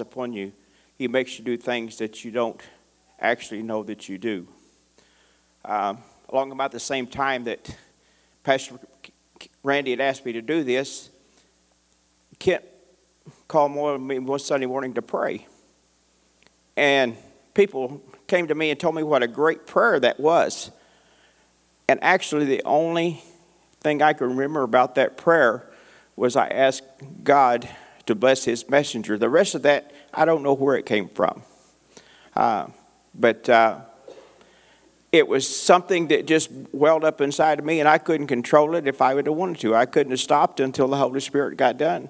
upon 0.00 0.32
you, 0.32 0.50
He 0.96 1.06
makes 1.06 1.38
you 1.38 1.44
do 1.44 1.58
things 1.58 1.98
that 1.98 2.24
you 2.24 2.30
don't 2.30 2.58
actually 3.20 3.62
know 3.62 3.82
that 3.82 4.08
you 4.08 4.16
do. 4.16 4.48
Um, 5.66 5.98
along 6.30 6.50
about 6.50 6.72
the 6.72 6.80
same 6.80 7.06
time 7.06 7.44
that 7.44 7.76
Pastor 8.42 8.78
Randy 9.62 9.90
had 9.90 10.00
asked 10.00 10.24
me 10.24 10.32
to 10.32 10.40
do 10.40 10.64
this, 10.64 11.10
Kent 12.38 12.64
called 13.48 13.72
more 13.72 13.98
me 13.98 14.18
one 14.18 14.38
Sunday 14.38 14.64
morning 14.64 14.94
to 14.94 15.02
pray. 15.02 15.46
And 16.74 17.14
people 17.52 18.00
came 18.26 18.48
to 18.48 18.54
me 18.54 18.70
and 18.70 18.80
told 18.80 18.94
me 18.94 19.02
what 19.02 19.22
a 19.22 19.28
great 19.28 19.66
prayer 19.66 20.00
that 20.00 20.18
was. 20.18 20.70
And 21.86 22.02
actually, 22.02 22.46
the 22.46 22.62
only 22.64 23.22
thing 23.82 24.00
I 24.00 24.14
can 24.14 24.30
remember 24.30 24.62
about 24.62 24.94
that 24.94 25.18
prayer 25.18 25.68
was 26.16 26.34
I 26.34 26.48
asked 26.48 26.84
God 27.22 27.68
to 28.06 28.14
bless 28.14 28.44
his 28.44 28.68
messenger. 28.68 29.16
The 29.18 29.28
rest 29.28 29.54
of 29.54 29.62
that, 29.62 29.92
I 30.12 30.24
don't 30.24 30.42
know 30.42 30.54
where 30.54 30.76
it 30.76 30.86
came 30.86 31.08
from. 31.08 31.42
Uh, 32.34 32.66
but 33.14 33.48
uh, 33.48 33.80
it 35.12 35.28
was 35.28 35.46
something 35.46 36.08
that 36.08 36.26
just 36.26 36.50
welled 36.72 37.04
up 37.04 37.20
inside 37.20 37.58
of 37.58 37.64
me, 37.64 37.80
and 37.80 37.88
I 37.88 37.98
couldn't 37.98 38.28
control 38.28 38.74
it 38.74 38.86
if 38.86 39.02
I 39.02 39.14
would 39.14 39.26
have 39.26 39.36
wanted 39.36 39.60
to. 39.60 39.74
I 39.74 39.86
couldn't 39.86 40.10
have 40.10 40.20
stopped 40.20 40.60
until 40.60 40.88
the 40.88 40.96
Holy 40.96 41.20
Spirit 41.20 41.56
got 41.56 41.76
done 41.76 42.08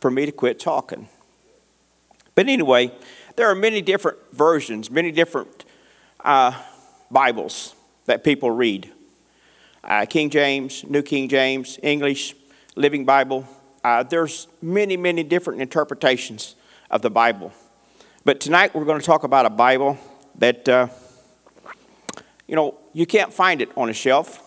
for 0.00 0.10
me 0.10 0.26
to 0.26 0.32
quit 0.32 0.60
talking. 0.60 1.08
But 2.34 2.48
anyway, 2.48 2.92
there 3.36 3.50
are 3.50 3.54
many 3.54 3.80
different 3.80 4.18
versions, 4.32 4.90
many 4.90 5.10
different 5.10 5.64
uh, 6.22 6.52
Bibles 7.10 7.74
that 8.04 8.22
people 8.22 8.50
read 8.50 8.92
uh, 9.82 10.04
King 10.04 10.30
James, 10.30 10.84
New 10.84 11.02
King 11.02 11.28
James, 11.28 11.78
English, 11.82 12.34
Living 12.74 13.04
Bible. 13.04 13.46
Uh, 13.86 14.02
there's 14.02 14.48
many, 14.60 14.96
many 14.96 15.22
different 15.22 15.62
interpretations 15.62 16.56
of 16.90 17.02
the 17.02 17.08
Bible. 17.08 17.52
But 18.24 18.40
tonight 18.40 18.74
we're 18.74 18.84
going 18.84 18.98
to 18.98 19.06
talk 19.06 19.22
about 19.22 19.46
a 19.46 19.50
Bible 19.50 19.96
that, 20.38 20.68
uh, 20.68 20.88
you 22.48 22.56
know, 22.56 22.74
you 22.94 23.06
can't 23.06 23.32
find 23.32 23.62
it 23.62 23.70
on 23.76 23.88
a 23.88 23.92
shelf. 23.92 24.42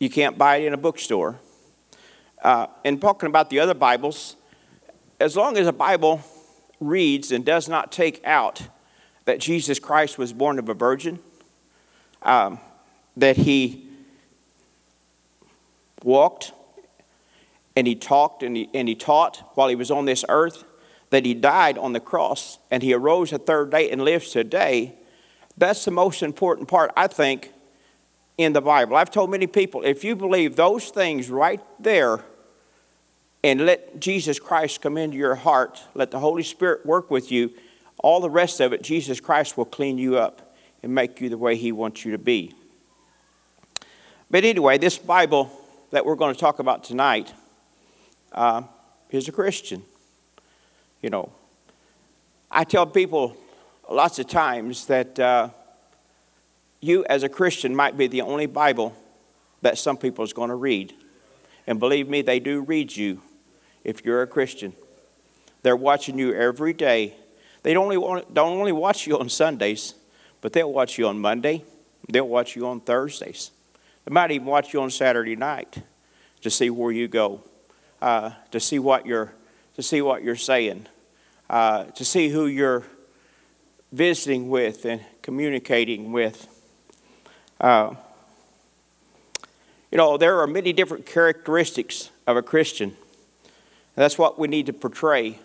You 0.00 0.10
can't 0.10 0.36
buy 0.36 0.56
it 0.56 0.66
in 0.66 0.74
a 0.74 0.76
bookstore. 0.76 1.38
Uh, 2.42 2.66
and 2.84 3.00
talking 3.00 3.28
about 3.28 3.50
the 3.50 3.60
other 3.60 3.72
Bibles, 3.72 4.34
as 5.20 5.36
long 5.36 5.56
as 5.56 5.68
a 5.68 5.72
Bible 5.72 6.20
reads 6.80 7.30
and 7.30 7.44
does 7.44 7.68
not 7.68 7.92
take 7.92 8.20
out 8.24 8.62
that 9.26 9.38
Jesus 9.38 9.78
Christ 9.78 10.18
was 10.18 10.32
born 10.32 10.58
of 10.58 10.68
a 10.68 10.74
virgin, 10.74 11.20
um, 12.22 12.58
that 13.16 13.36
he 13.36 13.86
walked 16.02 16.50
and 17.76 17.86
he 17.86 17.94
talked 17.94 18.42
and 18.42 18.56
he, 18.56 18.70
and 18.74 18.88
he 18.88 18.94
taught 18.94 19.42
while 19.54 19.68
he 19.68 19.74
was 19.74 19.90
on 19.90 20.04
this 20.04 20.24
earth, 20.28 20.64
that 21.10 21.24
he 21.24 21.34
died 21.34 21.78
on 21.78 21.92
the 21.92 22.00
cross 22.00 22.58
and 22.70 22.82
he 22.82 22.92
arose 22.92 23.30
the 23.30 23.38
third 23.38 23.70
day 23.70 23.90
and 23.90 24.02
lives 24.02 24.30
today, 24.30 24.94
that's 25.56 25.84
the 25.84 25.90
most 25.90 26.22
important 26.22 26.68
part, 26.68 26.90
I 26.96 27.06
think, 27.06 27.50
in 28.36 28.52
the 28.52 28.60
Bible. 28.60 28.96
I've 28.96 29.10
told 29.10 29.30
many 29.30 29.46
people 29.46 29.82
if 29.82 30.02
you 30.02 30.16
believe 30.16 30.56
those 30.56 30.90
things 30.90 31.30
right 31.30 31.60
there 31.78 32.24
and 33.44 33.66
let 33.66 34.00
Jesus 34.00 34.40
Christ 34.40 34.80
come 34.80 34.96
into 34.96 35.16
your 35.16 35.34
heart, 35.34 35.80
let 35.94 36.10
the 36.10 36.18
Holy 36.18 36.42
Spirit 36.42 36.84
work 36.84 37.10
with 37.10 37.30
you, 37.30 37.52
all 37.98 38.20
the 38.20 38.30
rest 38.30 38.60
of 38.60 38.72
it, 38.72 38.82
Jesus 38.82 39.20
Christ 39.20 39.56
will 39.56 39.64
clean 39.64 39.98
you 39.98 40.18
up 40.18 40.56
and 40.82 40.94
make 40.94 41.20
you 41.20 41.28
the 41.28 41.38
way 41.38 41.56
he 41.56 41.70
wants 41.70 42.04
you 42.04 42.12
to 42.12 42.18
be. 42.18 42.52
But 44.30 44.44
anyway, 44.44 44.78
this 44.78 44.98
Bible 44.98 45.50
that 45.92 46.04
we're 46.04 46.16
going 46.16 46.34
to 46.34 46.40
talk 46.40 46.58
about 46.58 46.82
tonight 46.82 47.32
uh, 48.34 48.62
is 49.10 49.28
a 49.28 49.32
Christian. 49.32 49.82
You 51.00 51.10
know, 51.10 51.32
I 52.50 52.64
tell 52.64 52.86
people 52.86 53.36
lots 53.90 54.18
of 54.18 54.26
times 54.26 54.86
that 54.86 55.18
uh, 55.18 55.48
you, 56.80 57.04
as 57.06 57.22
a 57.22 57.28
Christian, 57.28 57.74
might 57.74 57.96
be 57.96 58.06
the 58.06 58.22
only 58.22 58.46
Bible 58.46 58.94
that 59.62 59.78
some 59.78 59.96
people 59.96 60.24
is 60.24 60.32
going 60.32 60.50
to 60.50 60.54
read. 60.54 60.92
And 61.66 61.80
believe 61.80 62.08
me, 62.08 62.22
they 62.22 62.40
do 62.40 62.60
read 62.60 62.94
you 62.94 63.22
if 63.84 64.04
you're 64.04 64.22
a 64.22 64.26
Christian. 64.26 64.74
They're 65.62 65.76
watching 65.76 66.18
you 66.18 66.34
every 66.34 66.74
day. 66.74 67.14
They 67.62 67.72
don't 67.72 67.84
only, 67.84 67.96
want, 67.96 68.34
don't 68.34 68.58
only 68.58 68.72
watch 68.72 69.06
you 69.06 69.18
on 69.18 69.30
Sundays, 69.30 69.94
but 70.42 70.52
they'll 70.52 70.72
watch 70.72 70.98
you 70.98 71.06
on 71.06 71.18
Monday. 71.18 71.64
They'll 72.08 72.28
watch 72.28 72.54
you 72.54 72.66
on 72.66 72.80
Thursdays. 72.80 73.50
They 74.04 74.12
might 74.12 74.30
even 74.30 74.46
watch 74.46 74.74
you 74.74 74.82
on 74.82 74.90
Saturday 74.90 75.36
night 75.36 75.78
to 76.42 76.50
see 76.50 76.68
where 76.68 76.92
you 76.92 77.08
go, 77.08 77.42
uh, 78.04 78.34
to 78.50 78.60
see 78.60 78.78
what 78.78 79.06
you're, 79.06 79.32
to 79.76 79.82
see 79.82 80.02
what 80.02 80.22
you're 80.22 80.36
saying, 80.36 80.84
uh, 81.48 81.84
to 81.84 82.04
see 82.04 82.28
who 82.28 82.44
you're 82.44 82.82
visiting 83.92 84.50
with 84.50 84.84
and 84.84 85.00
communicating 85.22 86.12
with. 86.12 86.46
Uh, 87.58 87.94
you 89.90 89.96
know, 89.96 90.18
there 90.18 90.38
are 90.40 90.46
many 90.46 90.74
different 90.74 91.06
characteristics 91.06 92.10
of 92.26 92.36
a 92.36 92.42
Christian. 92.42 92.94
That's 93.94 94.18
what 94.18 94.38
we 94.38 94.48
need 94.48 94.66
to 94.66 94.74
portray 94.74 95.38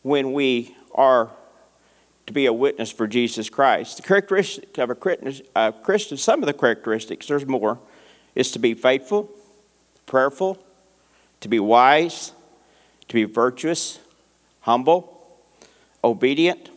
when 0.00 0.32
we 0.32 0.74
are 0.94 1.28
to 2.26 2.32
be 2.32 2.46
a 2.46 2.54
witness 2.54 2.90
for 2.90 3.06
Jesus 3.06 3.50
Christ. 3.50 3.98
The 3.98 4.02
characteristic 4.02 4.78
of 4.78 4.88
a 4.88 5.72
Christian, 5.82 6.16
some 6.16 6.42
of 6.42 6.46
the 6.46 6.54
characteristics, 6.54 7.26
there's 7.26 7.46
more, 7.46 7.78
is 8.34 8.50
to 8.52 8.58
be 8.58 8.72
faithful, 8.72 9.30
prayerful, 10.06 10.62
to 11.40 11.48
be 11.48 11.60
wise, 11.60 12.32
to 13.08 13.14
be 13.14 13.24
virtuous, 13.24 13.98
humble, 14.60 15.38
obedient, 16.02 16.70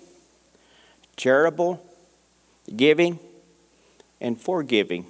charitable, 1.18 1.84
giving, 2.76 3.20
and 4.22 4.40
forgiving. 4.40 5.06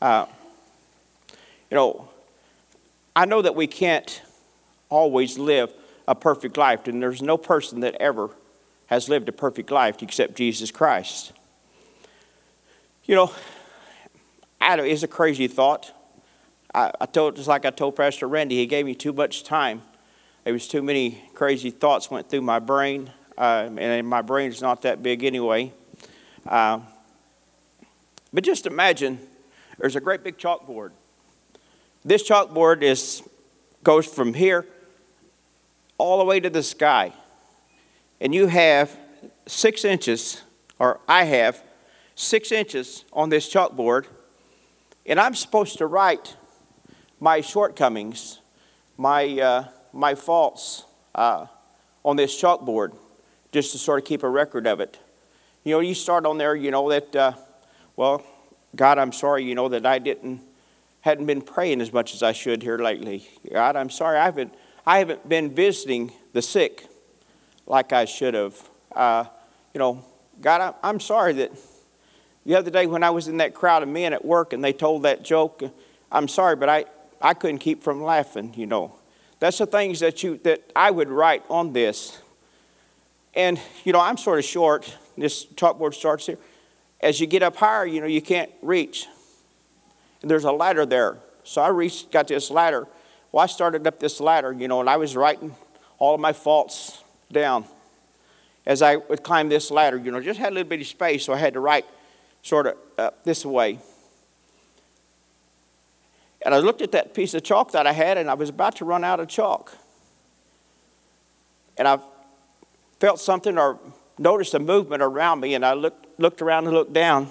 Uh, 0.00 0.26
you 1.70 1.76
know, 1.76 2.08
I 3.14 3.24
know 3.24 3.42
that 3.42 3.54
we 3.54 3.66
can't 3.66 4.22
always 4.88 5.38
live 5.38 5.72
a 6.08 6.14
perfect 6.14 6.56
life, 6.56 6.86
and 6.86 7.02
there's 7.02 7.22
no 7.22 7.36
person 7.38 7.80
that 7.80 7.94
ever 7.96 8.30
has 8.86 9.08
lived 9.08 9.28
a 9.28 9.32
perfect 9.32 9.70
life 9.70 10.02
except 10.02 10.34
Jesus 10.34 10.70
Christ. 10.70 11.32
You 13.04 13.14
know, 13.14 13.32
it's 14.60 15.02
a 15.02 15.08
crazy 15.08 15.48
thought. 15.48 15.92
I, 16.74 16.92
I 17.00 17.06
told 17.06 17.36
just 17.36 17.48
like 17.48 17.64
I 17.64 17.70
told 17.70 17.96
Pastor 17.96 18.26
Randy, 18.28 18.56
he 18.56 18.66
gave 18.66 18.86
me 18.86 18.94
too 18.94 19.12
much 19.12 19.44
time. 19.44 19.82
There 20.44 20.52
was 20.52 20.66
too 20.66 20.82
many 20.82 21.22
crazy 21.34 21.70
thoughts 21.70 22.10
went 22.10 22.28
through 22.28 22.42
my 22.42 22.58
brain, 22.58 23.10
uh, 23.38 23.70
and 23.76 24.06
my 24.06 24.22
brain 24.22 24.50
is 24.50 24.60
not 24.60 24.82
that 24.82 25.02
big 25.02 25.24
anyway. 25.24 25.72
Uh, 26.46 26.80
but 28.32 28.44
just 28.44 28.66
imagine 28.66 29.20
there's 29.78 29.96
a 29.96 30.00
great 30.00 30.24
big 30.24 30.38
chalkboard. 30.38 30.90
This 32.04 32.28
chalkboard 32.28 32.82
is 32.82 33.22
goes 33.84 34.06
from 34.06 34.34
here 34.34 34.66
all 35.98 36.18
the 36.18 36.24
way 36.24 36.40
to 36.40 36.50
the 36.50 36.62
sky 36.62 37.12
and 38.22 38.32
you 38.32 38.46
have 38.46 38.96
six 39.46 39.84
inches, 39.84 40.42
or 40.78 41.00
I 41.08 41.24
have 41.24 41.60
six 42.14 42.52
inches 42.52 43.04
on 43.12 43.30
this 43.30 43.52
chalkboard, 43.52 44.06
and 45.04 45.18
I'm 45.18 45.34
supposed 45.34 45.78
to 45.78 45.86
write 45.86 46.36
my 47.22 47.40
shortcomings, 47.40 48.40
my, 48.98 49.38
uh, 49.40 49.64
my 49.92 50.12
faults 50.12 50.82
uh, 51.14 51.46
on 52.04 52.16
this 52.16 52.34
chalkboard, 52.42 52.92
just 53.52 53.70
to 53.70 53.78
sort 53.78 54.02
of 54.02 54.04
keep 54.04 54.24
a 54.24 54.28
record 54.28 54.66
of 54.66 54.80
it. 54.80 54.98
You 55.62 55.76
know, 55.76 55.78
you 55.78 55.94
start 55.94 56.26
on 56.26 56.36
there, 56.36 56.56
you 56.56 56.72
know, 56.72 56.90
that, 56.90 57.14
uh, 57.14 57.32
well, 57.94 58.24
God, 58.74 58.98
I'm 58.98 59.12
sorry, 59.12 59.44
you 59.44 59.54
know, 59.54 59.68
that 59.68 59.86
I 59.86 60.00
didn't, 60.00 60.40
hadn't 61.02 61.26
been 61.26 61.42
praying 61.42 61.80
as 61.80 61.92
much 61.92 62.12
as 62.12 62.24
I 62.24 62.32
should 62.32 62.60
here 62.60 62.76
lately. 62.76 63.28
God, 63.52 63.76
I'm 63.76 63.88
sorry, 63.88 64.18
I 64.18 64.24
haven't, 64.24 64.52
I 64.84 64.98
haven't 64.98 65.28
been 65.28 65.54
visiting 65.54 66.10
the 66.32 66.42
sick 66.42 66.88
like 67.68 67.92
I 67.92 68.04
should 68.04 68.34
have. 68.34 68.60
Uh, 68.96 69.26
you 69.72 69.78
know, 69.78 70.04
God, 70.40 70.74
I'm 70.82 70.98
sorry 70.98 71.34
that 71.34 71.52
the 72.44 72.56
other 72.56 72.72
day 72.72 72.88
when 72.88 73.04
I 73.04 73.10
was 73.10 73.28
in 73.28 73.36
that 73.36 73.54
crowd 73.54 73.84
of 73.84 73.88
men 73.88 74.12
at 74.12 74.24
work 74.24 74.52
and 74.52 74.64
they 74.64 74.72
told 74.72 75.04
that 75.04 75.22
joke, 75.22 75.62
I'm 76.10 76.26
sorry, 76.26 76.56
but 76.56 76.68
I, 76.68 76.86
I 77.22 77.34
couldn't 77.34 77.58
keep 77.58 77.82
from 77.82 78.02
laughing, 78.02 78.52
you 78.56 78.66
know. 78.66 78.96
That's 79.38 79.58
the 79.58 79.66
things 79.66 80.00
that 80.00 80.22
you 80.22 80.38
that 80.44 80.70
I 80.76 80.90
would 80.90 81.08
write 81.08 81.44
on 81.48 81.72
this. 81.72 82.20
And, 83.34 83.58
you 83.84 83.92
know, 83.92 84.00
I'm 84.00 84.16
sort 84.16 84.38
of 84.38 84.44
short. 84.44 84.94
This 85.16 85.46
chalkboard 85.46 85.94
starts 85.94 86.26
here. 86.26 86.38
As 87.00 87.20
you 87.20 87.26
get 87.26 87.42
up 87.42 87.56
higher, 87.56 87.86
you 87.86 88.00
know, 88.00 88.06
you 88.06 88.20
can't 88.20 88.50
reach. 88.60 89.06
And 90.20 90.30
there's 90.30 90.44
a 90.44 90.52
ladder 90.52 90.84
there. 90.84 91.16
So 91.44 91.62
I 91.62 91.68
reached, 91.68 92.12
got 92.12 92.28
this 92.28 92.50
ladder. 92.50 92.86
Well, 93.32 93.42
I 93.42 93.46
started 93.46 93.86
up 93.86 93.98
this 93.98 94.20
ladder, 94.20 94.52
you 94.52 94.68
know, 94.68 94.80
and 94.80 94.90
I 94.90 94.96
was 94.96 95.16
writing 95.16 95.54
all 95.98 96.14
of 96.14 96.20
my 96.20 96.32
faults 96.32 97.02
down 97.30 97.64
as 98.66 98.82
I 98.82 98.96
would 98.96 99.22
climb 99.22 99.48
this 99.48 99.70
ladder. 99.70 99.96
You 99.96 100.12
know, 100.12 100.20
just 100.20 100.38
had 100.38 100.52
a 100.52 100.54
little 100.54 100.68
bit 100.68 100.80
of 100.80 100.86
space, 100.86 101.24
so 101.24 101.32
I 101.32 101.38
had 101.38 101.54
to 101.54 101.60
write 101.60 101.86
sort 102.42 102.66
of 102.98 103.14
this 103.24 103.44
way. 103.44 103.78
And 106.44 106.54
I 106.54 106.58
looked 106.58 106.82
at 106.82 106.92
that 106.92 107.14
piece 107.14 107.34
of 107.34 107.42
chalk 107.42 107.72
that 107.72 107.86
I 107.86 107.92
had, 107.92 108.18
and 108.18 108.30
I 108.30 108.34
was 108.34 108.48
about 108.48 108.76
to 108.76 108.84
run 108.84 109.04
out 109.04 109.20
of 109.20 109.28
chalk. 109.28 109.76
And 111.76 111.86
I 111.86 111.98
felt 112.98 113.20
something 113.20 113.58
or 113.58 113.78
noticed 114.18 114.54
a 114.54 114.58
movement 114.58 115.02
around 115.02 115.40
me, 115.40 115.54
and 115.54 115.64
I 115.64 115.74
looked, 115.74 116.18
looked 116.18 116.42
around 116.42 116.66
and 116.66 116.74
looked 116.74 116.92
down. 116.92 117.28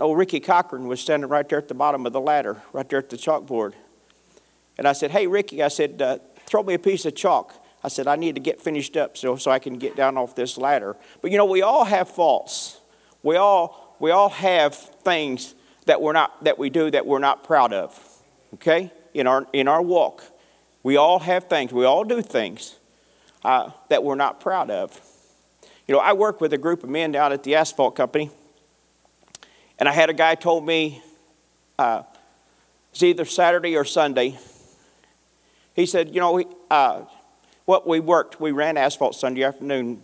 Old 0.00 0.16
Ricky 0.16 0.40
Cochran 0.40 0.86
was 0.86 1.00
standing 1.00 1.28
right 1.28 1.46
there 1.46 1.58
at 1.58 1.68
the 1.68 1.74
bottom 1.74 2.06
of 2.06 2.12
the 2.12 2.20
ladder, 2.20 2.62
right 2.72 2.88
there 2.88 2.98
at 2.98 3.10
the 3.10 3.18
chalkboard. 3.18 3.74
And 4.78 4.88
I 4.88 4.92
said, 4.94 5.10
Hey, 5.10 5.26
Ricky, 5.26 5.62
I 5.62 5.68
said, 5.68 6.00
uh, 6.00 6.18
throw 6.46 6.62
me 6.62 6.72
a 6.74 6.78
piece 6.78 7.04
of 7.04 7.14
chalk. 7.14 7.54
I 7.84 7.88
said, 7.88 8.06
I 8.06 8.16
need 8.16 8.34
to 8.34 8.40
get 8.40 8.60
finished 8.60 8.96
up 8.96 9.16
so, 9.16 9.36
so 9.36 9.50
I 9.50 9.58
can 9.58 9.78
get 9.78 9.96
down 9.96 10.16
off 10.16 10.34
this 10.34 10.56
ladder. 10.56 10.96
But 11.20 11.30
you 11.30 11.36
know, 11.36 11.44
we 11.44 11.60
all 11.60 11.84
have 11.84 12.08
faults. 12.08 12.78
We 13.22 13.36
all, 13.36 13.96
we 14.00 14.10
all 14.10 14.30
have 14.30 14.74
things 14.74 15.54
that, 15.84 16.00
we're 16.00 16.12
not, 16.12 16.44
that 16.44 16.58
we 16.58 16.70
do 16.70 16.90
that 16.90 17.06
we're 17.06 17.18
not 17.18 17.44
proud 17.44 17.72
of, 17.72 17.98
okay, 18.54 18.92
in 19.14 19.26
our, 19.26 19.46
in 19.52 19.68
our 19.68 19.82
walk. 19.82 20.22
We 20.82 20.96
all 20.96 21.18
have 21.18 21.44
things, 21.44 21.72
we 21.72 21.84
all 21.84 22.04
do 22.04 22.22
things 22.22 22.76
uh, 23.44 23.70
that 23.88 24.02
we're 24.02 24.14
not 24.14 24.40
proud 24.40 24.70
of. 24.70 24.98
You 25.86 25.94
know, 25.94 26.00
I 26.00 26.12
work 26.12 26.40
with 26.40 26.52
a 26.52 26.58
group 26.58 26.84
of 26.84 26.88
men 26.88 27.12
down 27.12 27.32
at 27.32 27.42
the 27.42 27.56
asphalt 27.56 27.96
company, 27.96 28.30
and 29.78 29.88
I 29.88 29.92
had 29.92 30.08
a 30.10 30.14
guy 30.14 30.34
told 30.34 30.64
me 30.64 31.02
uh, 31.78 32.02
it's 32.92 33.02
either 33.02 33.24
Saturday 33.24 33.76
or 33.76 33.84
Sunday. 33.84 34.38
He 35.74 35.86
said, 35.86 36.14
you 36.14 36.20
know, 36.20 36.42
uh, 36.70 37.02
what 37.64 37.86
we 37.86 38.00
worked, 38.00 38.40
we 38.40 38.52
ran 38.52 38.76
asphalt 38.76 39.14
Sunday 39.14 39.44
afternoon. 39.44 40.02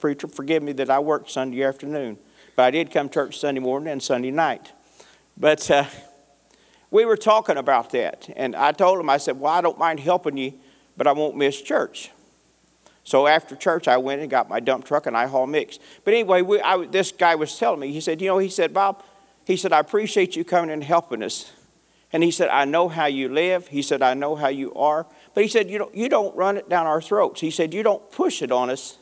Preacher, 0.00 0.28
forgive 0.28 0.62
me 0.62 0.72
that 0.72 0.90
I 0.90 0.98
worked 0.98 1.30
Sunday 1.30 1.62
afternoon, 1.62 2.18
but 2.56 2.64
I 2.64 2.70
did 2.70 2.90
come 2.90 3.08
church 3.08 3.38
Sunday 3.38 3.60
morning 3.60 3.90
and 3.90 4.02
Sunday 4.02 4.30
night. 4.30 4.72
But 5.36 5.70
uh, 5.70 5.84
we 6.90 7.04
were 7.04 7.16
talking 7.16 7.56
about 7.56 7.90
that, 7.90 8.28
and 8.36 8.54
I 8.54 8.72
told 8.72 9.00
him, 9.00 9.10
I 9.10 9.16
said, 9.16 9.40
well, 9.40 9.52
I 9.52 9.60
don't 9.60 9.78
mind 9.78 10.00
helping 10.00 10.36
you, 10.36 10.54
but 10.96 11.06
I 11.06 11.12
won't 11.12 11.36
miss 11.36 11.60
church. 11.60 12.10
So 13.04 13.26
after 13.26 13.54
church, 13.54 13.86
I 13.86 13.98
went 13.98 14.22
and 14.22 14.30
got 14.30 14.48
my 14.48 14.60
dump 14.60 14.86
truck 14.86 15.06
and 15.06 15.16
I 15.16 15.26
haul 15.26 15.46
mix. 15.46 15.78
But 16.04 16.14
anyway, 16.14 16.40
we, 16.40 16.60
I, 16.60 16.86
this 16.86 17.12
guy 17.12 17.34
was 17.34 17.58
telling 17.58 17.80
me, 17.80 17.92
he 17.92 18.00
said, 18.00 18.20
you 18.22 18.28
know, 18.28 18.38
he 18.38 18.48
said, 18.48 18.72
Bob, 18.72 19.02
he 19.44 19.58
said, 19.58 19.72
I 19.74 19.80
appreciate 19.80 20.36
you 20.36 20.44
coming 20.44 20.70
and 20.70 20.82
helping 20.82 21.22
us. 21.22 21.52
And 22.14 22.22
he 22.22 22.30
said, 22.30 22.48
I 22.48 22.64
know 22.64 22.88
how 22.88 23.06
you 23.06 23.28
live. 23.28 23.68
He 23.68 23.82
said, 23.82 24.00
I 24.00 24.14
know 24.14 24.36
how 24.36 24.48
you 24.48 24.72
are. 24.74 25.04
But 25.34 25.42
he 25.42 25.48
said, 25.48 25.68
you 25.68 25.78
don't, 25.78 25.94
you 25.94 26.08
don't 26.08 26.34
run 26.34 26.56
it 26.56 26.68
down 26.68 26.86
our 26.86 27.02
throats. 27.02 27.40
He 27.40 27.50
said, 27.50 27.74
you 27.74 27.82
don't 27.82 28.10
push 28.10 28.40
it 28.40 28.50
on 28.50 28.70
us. 28.70 28.96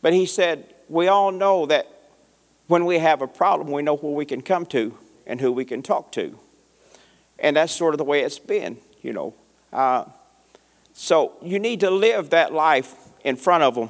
But 0.00 0.12
he 0.12 0.24
said, 0.24 0.72
we 0.88 1.08
all 1.08 1.32
know 1.32 1.66
that 1.66 1.88
when 2.68 2.86
we 2.86 3.00
have 3.00 3.20
a 3.20 3.26
problem, 3.26 3.70
we 3.70 3.82
know 3.82 3.96
where 3.96 4.12
we 4.12 4.24
can 4.24 4.40
come 4.40 4.64
to 4.66 4.96
and 5.26 5.40
who 5.40 5.52
we 5.52 5.64
can 5.64 5.82
talk 5.82 6.12
to. 6.12 6.38
And 7.38 7.56
that's 7.56 7.72
sort 7.72 7.94
of 7.94 7.98
the 7.98 8.04
way 8.04 8.20
it's 8.20 8.38
been, 8.38 8.78
you 9.02 9.12
know. 9.12 9.34
Uh, 9.72 10.04
so 10.94 11.32
you 11.42 11.58
need 11.58 11.80
to 11.80 11.90
live 11.90 12.30
that 12.30 12.52
life 12.52 12.94
in 13.24 13.36
front 13.36 13.64
of 13.64 13.74
them 13.74 13.88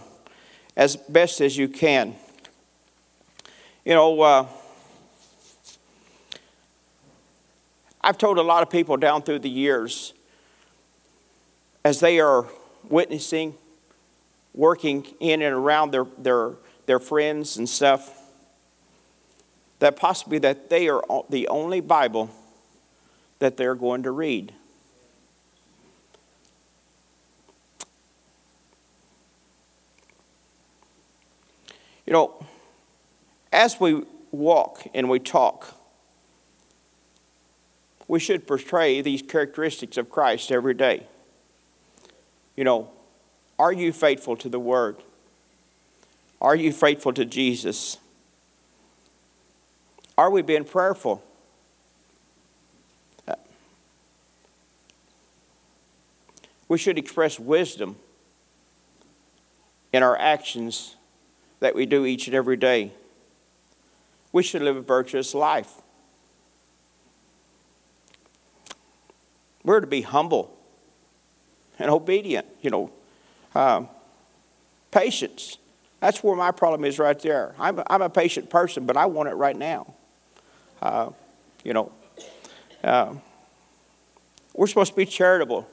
as 0.76 0.96
best 0.96 1.40
as 1.40 1.56
you 1.56 1.68
can. 1.68 2.14
You 3.84 3.94
know, 3.94 4.20
uh, 4.22 4.46
I've 8.00 8.18
told 8.18 8.38
a 8.38 8.42
lot 8.42 8.62
of 8.62 8.70
people 8.70 8.96
down 8.96 9.22
through 9.22 9.40
the 9.40 9.50
years 9.50 10.14
as 11.84 12.00
they 12.00 12.20
are 12.20 12.46
witnessing, 12.88 13.54
working 14.54 15.06
in 15.20 15.42
and 15.42 15.54
around 15.54 15.90
their, 15.90 16.06
their, 16.16 16.52
their 16.86 16.98
friends 16.98 17.58
and 17.58 17.68
stuff, 17.68 18.20
that 19.80 19.96
possibly 19.96 20.38
that 20.38 20.70
they 20.70 20.88
are 20.88 21.02
the 21.28 21.48
only 21.48 21.80
Bible 21.80 22.30
that 23.44 23.58
they're 23.58 23.74
going 23.74 24.02
to 24.02 24.10
read. 24.10 24.54
You 32.06 32.14
know, 32.14 32.46
as 33.52 33.78
we 33.78 34.02
walk 34.32 34.86
and 34.94 35.10
we 35.10 35.18
talk, 35.18 35.74
we 38.08 38.18
should 38.18 38.46
portray 38.46 39.02
these 39.02 39.20
characteristics 39.20 39.98
of 39.98 40.08
Christ 40.08 40.50
every 40.50 40.72
day. 40.72 41.06
You 42.56 42.64
know, 42.64 42.88
are 43.58 43.74
you 43.74 43.92
faithful 43.92 44.38
to 44.38 44.48
the 44.48 44.58
Word? 44.58 44.96
Are 46.40 46.56
you 46.56 46.72
faithful 46.72 47.12
to 47.12 47.26
Jesus? 47.26 47.98
Are 50.16 50.30
we 50.30 50.40
being 50.40 50.64
prayerful? 50.64 51.22
We 56.68 56.78
should 56.78 56.98
express 56.98 57.38
wisdom 57.38 57.96
in 59.92 60.02
our 60.02 60.18
actions 60.18 60.96
that 61.60 61.74
we 61.74 61.86
do 61.86 62.04
each 62.04 62.26
and 62.26 62.34
every 62.34 62.56
day. 62.56 62.92
We 64.32 64.42
should 64.42 64.62
live 64.62 64.76
a 64.76 64.82
virtuous 64.82 65.34
life. 65.34 65.70
We're 69.62 69.80
to 69.80 69.86
be 69.86 70.02
humble 70.02 70.56
and 71.78 71.90
obedient, 71.90 72.46
you 72.60 72.70
know. 72.70 72.90
Um, 73.54 73.88
patience. 74.90 75.58
That's 76.00 76.22
where 76.22 76.36
my 76.36 76.50
problem 76.50 76.84
is 76.84 76.98
right 76.98 77.18
there. 77.18 77.54
I'm 77.58 77.78
a, 77.78 77.84
I'm 77.88 78.02
a 78.02 78.10
patient 78.10 78.50
person, 78.50 78.86
but 78.86 78.96
I 78.96 79.06
want 79.06 79.28
it 79.28 79.34
right 79.34 79.56
now. 79.56 79.94
Uh, 80.82 81.10
you 81.64 81.72
know, 81.72 81.92
uh, 82.82 83.14
we're 84.54 84.66
supposed 84.66 84.92
to 84.92 84.96
be 84.96 85.06
charitable, 85.06 85.68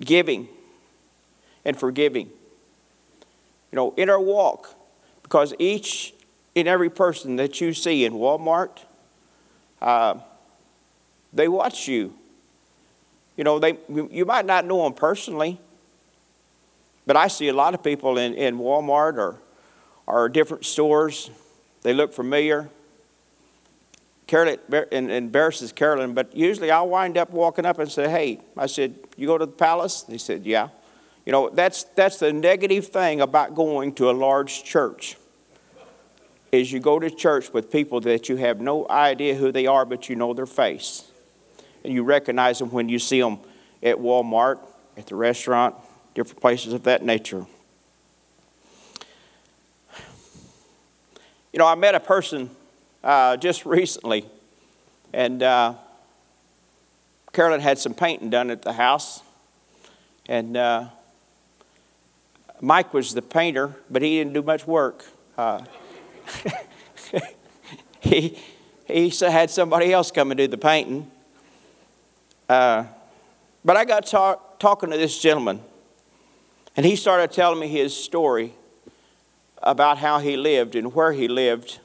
giving, 0.00 0.48
and 1.64 1.76
forgiving. 1.76 2.26
You 3.72 3.76
know, 3.76 3.94
in 3.96 4.08
our 4.08 4.20
walk, 4.20 4.74
because 5.22 5.54
each 5.58 6.14
and 6.54 6.68
every 6.68 6.90
person 6.90 7.36
that 7.36 7.60
you 7.60 7.72
see 7.72 8.04
in 8.04 8.12
Walmart, 8.12 8.78
uh, 9.82 10.14
they 11.32 11.48
watch 11.48 11.88
you. 11.88 12.14
You 13.36 13.44
know, 13.44 13.58
they, 13.58 13.78
you 13.88 14.24
might 14.24 14.46
not 14.46 14.64
know 14.64 14.84
them 14.84 14.94
personally, 14.94 15.58
but 17.06 17.16
I 17.16 17.28
see 17.28 17.48
a 17.48 17.52
lot 17.52 17.74
of 17.74 17.82
people 17.82 18.16
in, 18.16 18.34
in 18.34 18.58
Walmart 18.58 19.16
or, 19.16 19.36
or 20.06 20.28
different 20.28 20.64
stores. 20.64 21.30
They 21.82 21.92
look 21.92 22.12
familiar. 22.12 22.68
Carolyn, 24.26 24.58
and 24.90 25.10
embarrasses 25.10 25.72
Carolyn, 25.72 26.14
but 26.14 26.34
usually 26.34 26.70
I'll 26.70 26.88
wind 26.88 27.18
up 27.18 27.30
walking 27.30 27.66
up 27.66 27.78
and 27.78 27.90
say, 27.90 28.08
Hey, 28.08 28.40
I 28.56 28.66
said, 28.66 28.94
You 29.16 29.26
go 29.26 29.38
to 29.38 29.46
the 29.46 29.52
palace? 29.52 30.04
And 30.04 30.12
He 30.12 30.18
said, 30.18 30.46
Yeah. 30.46 30.68
You 31.26 31.32
know, 31.32 31.48
that's, 31.48 31.84
that's 31.84 32.18
the 32.18 32.32
negative 32.32 32.88
thing 32.88 33.20
about 33.20 33.54
going 33.54 33.94
to 33.94 34.10
a 34.10 34.12
large 34.12 34.62
church 34.64 35.16
is 36.52 36.70
you 36.70 36.80
go 36.80 36.98
to 36.98 37.10
church 37.10 37.52
with 37.52 37.70
people 37.70 38.00
that 38.02 38.28
you 38.28 38.36
have 38.36 38.60
no 38.60 38.86
idea 38.88 39.34
who 39.34 39.50
they 39.50 39.66
are, 39.66 39.84
but 39.84 40.08
you 40.08 40.16
know 40.16 40.34
their 40.34 40.46
face. 40.46 41.04
And 41.82 41.92
you 41.92 42.02
recognize 42.02 42.58
them 42.58 42.70
when 42.70 42.88
you 42.88 42.98
see 42.98 43.20
them 43.20 43.38
at 43.82 43.96
Walmart, 43.96 44.58
at 44.96 45.06
the 45.06 45.16
restaurant, 45.16 45.74
different 46.14 46.40
places 46.40 46.72
of 46.72 46.84
that 46.84 47.02
nature. 47.02 47.46
You 51.52 51.58
know, 51.58 51.66
I 51.66 51.74
met 51.74 51.94
a 51.94 52.00
person 52.00 52.50
uh, 53.04 53.36
just 53.36 53.66
recently, 53.66 54.24
and 55.12 55.42
uh, 55.42 55.74
Carolyn 57.32 57.60
had 57.60 57.78
some 57.78 57.92
painting 57.92 58.30
done 58.30 58.50
at 58.50 58.62
the 58.62 58.72
house, 58.72 59.22
and 60.26 60.56
uh, 60.56 60.86
Mike 62.62 62.94
was 62.94 63.12
the 63.12 63.20
painter, 63.20 63.76
but 63.90 64.00
he 64.00 64.16
didn't 64.18 64.32
do 64.32 64.42
much 64.42 64.66
work. 64.66 65.04
Uh, 65.36 65.62
he 68.00 68.38
he 68.86 69.10
had 69.20 69.50
somebody 69.50 69.92
else 69.92 70.10
come 70.10 70.30
and 70.30 70.38
do 70.38 70.46
the 70.46 70.58
painting. 70.58 71.10
Uh, 72.48 72.84
but 73.64 73.76
I 73.76 73.84
got 73.84 74.06
talk, 74.06 74.58
talking 74.58 74.90
to 74.90 74.96
this 74.96 75.20
gentleman, 75.20 75.60
and 76.74 76.86
he 76.86 76.96
started 76.96 77.32
telling 77.32 77.60
me 77.60 77.68
his 77.68 77.94
story 77.94 78.54
about 79.62 79.98
how 79.98 80.20
he 80.20 80.36
lived 80.36 80.74
and 80.74 80.94
where 80.94 81.12
he 81.12 81.28
lived 81.28 81.80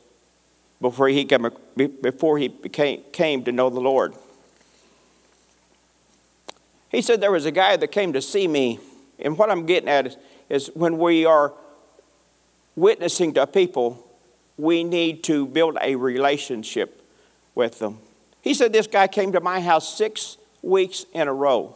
before 0.82 1.10
he 1.10 1.26
came, 1.26 1.48
before 1.76 2.38
he 2.38 2.48
became, 2.48 3.04
came 3.12 3.44
to 3.44 3.52
know 3.52 3.70
the 3.70 3.82
Lord. 3.82 4.14
He 6.90 7.02
said 7.02 7.22
there 7.22 7.32
was 7.32 7.46
a 7.46 7.52
guy 7.52 7.78
that 7.78 7.90
came 7.92 8.14
to 8.14 8.22
see 8.22 8.48
me, 8.48 8.80
and 9.20 9.38
what 9.38 9.52
I'm 9.52 9.66
getting 9.66 9.90
at 9.90 10.08
is, 10.08 10.18
is 10.50 10.72
when 10.74 10.98
we 10.98 11.26
are 11.26 11.54
witnessing 12.76 13.34
to 13.34 13.46
people, 13.46 14.06
we 14.58 14.84
need 14.84 15.24
to 15.26 15.46
build 15.46 15.78
a 15.82 15.96
relationship 15.96 17.04
with 17.56 17.80
them. 17.80 18.00
He 18.42 18.54
said 18.54 18.74
this 18.74 18.88
guy 18.88 19.08
came 19.08 19.32
to 19.34 19.42
my 19.42 19.60
house 19.60 19.98
six 19.98 20.38
weeks 20.62 21.06
in 21.14 21.28
a 21.28 21.34
row. 21.34 21.76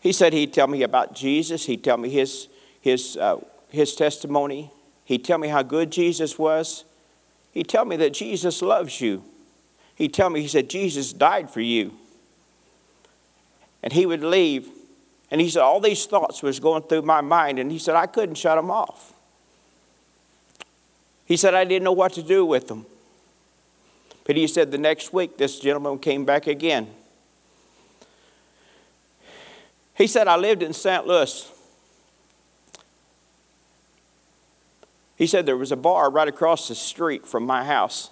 He 0.00 0.12
said 0.12 0.32
he'd 0.32 0.54
tell 0.54 0.66
me 0.66 0.82
about 0.82 1.14
Jesus, 1.14 1.66
he'd 1.66 1.84
tell 1.84 1.98
me 1.98 2.08
his, 2.08 2.48
his, 2.80 3.16
uh, 3.18 3.36
his 3.68 3.94
testimony, 3.94 4.70
he'd 5.10 5.24
tell 5.24 5.38
me 5.38 5.48
how 5.48 5.60
good 5.60 5.90
Jesus 5.90 6.38
was, 6.38 6.84
he'd 7.50 7.68
tell 7.68 7.84
me 7.84 7.96
that 7.96 8.14
Jesus 8.14 8.62
loves 8.62 9.00
you. 9.00 9.24
He'd 9.96 10.14
tell 10.14 10.30
me, 10.30 10.40
he 10.40 10.46
said, 10.46 10.70
Jesus 10.70 11.12
died 11.12 11.50
for 11.50 11.60
you. 11.60 11.94
And 13.82 13.92
he 13.92 14.06
would 14.06 14.22
leave 14.22 14.68
And 15.30 15.40
he 15.40 15.48
said, 15.48 15.62
all 15.62 15.80
these 15.80 16.06
thoughts 16.06 16.42
was 16.42 16.58
going 16.58 16.82
through 16.82 17.02
my 17.02 17.20
mind, 17.20 17.58
and 17.58 17.70
he 17.70 17.78
said, 17.78 17.94
I 17.94 18.06
couldn't 18.06 18.34
shut 18.34 18.56
them 18.56 18.70
off. 18.70 19.12
He 21.24 21.36
said, 21.36 21.54
I 21.54 21.64
didn't 21.64 21.84
know 21.84 21.92
what 21.92 22.12
to 22.14 22.22
do 22.22 22.44
with 22.44 22.66
them. 22.66 22.86
But 24.24 24.36
he 24.36 24.46
said, 24.48 24.72
the 24.72 24.78
next 24.78 25.12
week, 25.12 25.38
this 25.38 25.60
gentleman 25.60 25.98
came 25.98 26.24
back 26.24 26.46
again. 26.46 26.88
He 29.94 30.06
said, 30.06 30.26
I 30.28 30.36
lived 30.36 30.62
in 30.62 30.72
St. 30.72 31.06
Louis. 31.06 31.52
He 35.20 35.26
said, 35.26 35.44
there 35.44 35.58
was 35.58 35.70
a 35.70 35.76
bar 35.76 36.10
right 36.10 36.26
across 36.26 36.66
the 36.66 36.74
street 36.74 37.26
from 37.26 37.44
my 37.44 37.62
house. 37.62 38.08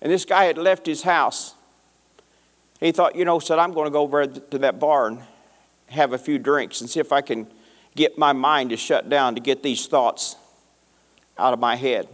And 0.00 0.12
this 0.12 0.24
guy 0.24 0.44
had 0.44 0.56
left 0.56 0.86
his 0.86 1.02
house. 1.02 1.56
He 2.78 2.92
thought, 2.92 3.16
you 3.16 3.24
know, 3.24 3.40
said, 3.40 3.58
I'm 3.58 3.72
going 3.72 3.86
to 3.86 3.90
go 3.90 4.02
over 4.02 4.28
to 4.28 4.58
that 4.58 4.78
bar 4.78 5.08
and 5.08 5.22
have 5.88 6.12
a 6.12 6.18
few 6.18 6.38
drinks 6.38 6.80
and 6.80 6.88
see 6.88 7.00
if 7.00 7.10
I 7.10 7.20
can 7.20 7.48
get 7.96 8.16
my 8.16 8.32
mind 8.32 8.70
to 8.70 8.76
shut 8.76 9.08
down 9.08 9.34
to 9.34 9.40
get 9.40 9.64
these 9.64 9.88
thoughts 9.88 10.36
out 11.36 11.52
of 11.52 11.58
my 11.58 11.74
head. 11.74 12.06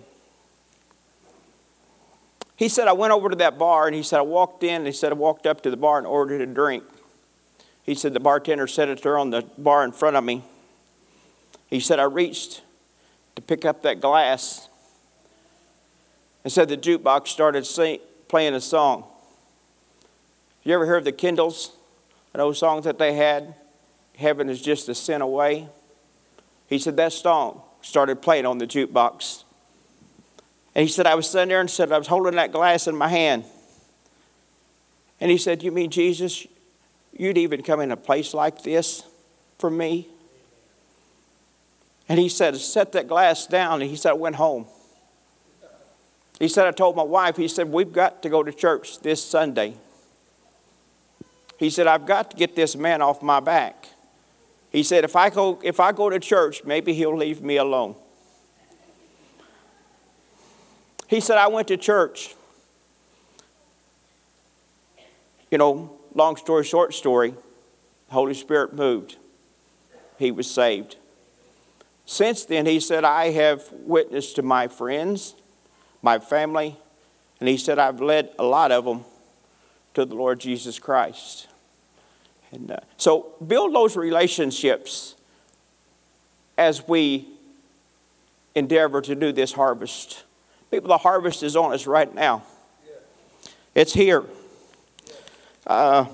He 2.56 2.70
said, 2.70 2.88
I 2.88 2.94
went 2.94 3.12
over 3.12 3.28
to 3.28 3.36
that 3.36 3.58
bar 3.58 3.86
and 3.86 3.94
he 3.94 4.02
said, 4.02 4.18
I 4.18 4.22
walked 4.22 4.62
in 4.62 4.76
and 4.76 4.86
he 4.86 4.92
said, 4.92 5.12
I 5.12 5.16
walked 5.16 5.46
up 5.46 5.62
to 5.64 5.70
the 5.70 5.76
bar 5.76 5.98
and 5.98 6.06
ordered 6.06 6.40
a 6.40 6.46
drink. 6.46 6.84
He 7.82 7.94
said, 7.94 8.14
the 8.14 8.20
bartender 8.20 8.66
set 8.66 8.88
it 8.88 9.02
there 9.02 9.18
on 9.18 9.28
the 9.28 9.42
bar 9.58 9.84
in 9.84 9.92
front 9.92 10.16
of 10.16 10.24
me. 10.24 10.42
He 11.68 11.80
said, 11.80 11.98
I 11.98 12.04
reached 12.04 12.62
pick 13.46 13.64
up 13.64 13.82
that 13.82 14.00
glass 14.00 14.68
and 16.44 16.52
said 16.52 16.68
the 16.68 16.76
jukebox 16.76 17.28
started 17.28 17.66
sing, 17.66 17.98
playing 18.28 18.54
a 18.54 18.60
song. 18.60 19.04
You 20.64 20.74
ever 20.74 20.86
heard 20.86 21.04
the 21.04 21.12
Kendalls? 21.12 21.72
Those 22.32 22.58
songs 22.58 22.84
that 22.84 22.98
they 22.98 23.12
had? 23.12 23.54
Heaven 24.16 24.48
is 24.48 24.62
just 24.62 24.88
a 24.88 24.94
sin 24.94 25.20
away. 25.20 25.68
He 26.68 26.78
said 26.78 26.96
that 26.96 27.12
song 27.12 27.60
started 27.82 28.22
playing 28.22 28.46
on 28.46 28.58
the 28.58 28.66
jukebox. 28.66 29.44
And 30.74 30.82
he 30.82 30.88
said, 30.88 31.06
I 31.06 31.14
was 31.14 31.28
sitting 31.28 31.48
there 31.48 31.60
and 31.60 31.70
said, 31.70 31.92
I 31.92 31.98
was 31.98 32.06
holding 32.06 32.36
that 32.36 32.52
glass 32.52 32.86
in 32.86 32.96
my 32.96 33.08
hand. 33.08 33.44
And 35.20 35.30
he 35.30 35.36
said, 35.36 35.62
You 35.62 35.70
mean, 35.70 35.90
Jesus, 35.90 36.46
you'd 37.12 37.38
even 37.38 37.62
come 37.62 37.80
in 37.80 37.90
a 37.90 37.96
place 37.96 38.32
like 38.32 38.62
this 38.62 39.04
for 39.58 39.70
me? 39.70 40.08
And 42.12 42.20
he 42.20 42.28
said, 42.28 42.54
Set 42.58 42.92
that 42.92 43.08
glass 43.08 43.46
down. 43.46 43.80
And 43.80 43.90
he 43.90 43.96
said, 43.96 44.10
I 44.10 44.12
went 44.12 44.36
home. 44.36 44.66
He 46.38 46.46
said, 46.46 46.66
I 46.66 46.70
told 46.70 46.94
my 46.94 47.02
wife, 47.02 47.38
he 47.38 47.48
said, 47.48 47.72
We've 47.72 47.90
got 47.90 48.22
to 48.24 48.28
go 48.28 48.42
to 48.42 48.52
church 48.52 49.00
this 49.00 49.24
Sunday. 49.24 49.76
He 51.58 51.70
said, 51.70 51.86
I've 51.86 52.04
got 52.04 52.32
to 52.32 52.36
get 52.36 52.54
this 52.54 52.76
man 52.76 53.00
off 53.00 53.22
my 53.22 53.40
back. 53.40 53.86
He 54.70 54.82
said, 54.82 55.04
if 55.04 55.16
I 55.16 55.30
go, 55.30 55.58
if 55.64 55.80
I 55.80 55.92
go 55.92 56.10
to 56.10 56.20
church, 56.20 56.64
maybe 56.64 56.92
he'll 56.92 57.16
leave 57.16 57.40
me 57.40 57.56
alone. 57.56 57.94
He 61.08 61.18
said, 61.18 61.38
I 61.38 61.46
went 61.46 61.68
to 61.68 61.78
church. 61.78 62.34
You 65.50 65.56
know, 65.56 65.98
long 66.14 66.36
story, 66.36 66.64
short 66.64 66.92
story, 66.92 67.30
the 67.30 68.12
Holy 68.12 68.34
Spirit 68.34 68.74
moved. 68.74 69.16
He 70.18 70.30
was 70.30 70.50
saved. 70.50 70.96
Since 72.06 72.44
then, 72.46 72.66
he 72.66 72.80
said, 72.80 73.04
I 73.04 73.30
have 73.30 73.64
witnessed 73.72 74.36
to 74.36 74.42
my 74.42 74.68
friends, 74.68 75.34
my 76.02 76.18
family, 76.18 76.76
and 77.40 77.48
he 77.48 77.56
said, 77.56 77.78
I've 77.78 78.00
led 78.00 78.30
a 78.38 78.44
lot 78.44 78.72
of 78.72 78.84
them 78.84 79.04
to 79.94 80.04
the 80.04 80.14
Lord 80.14 80.40
Jesus 80.40 80.78
Christ. 80.78 81.48
And 82.50 82.70
uh, 82.70 82.76
so 82.96 83.32
build 83.46 83.74
those 83.74 83.96
relationships 83.96 85.14
as 86.58 86.86
we 86.86 87.26
endeavor 88.54 89.00
to 89.00 89.14
do 89.14 89.32
this 89.32 89.52
harvest. 89.52 90.24
People, 90.70 90.88
the 90.88 90.98
harvest 90.98 91.42
is 91.42 91.56
on 91.56 91.72
us 91.72 91.86
right 91.86 92.12
now. 92.14 92.42
It's 93.74 93.94
here. 93.94 94.24
Uh, 95.66 96.04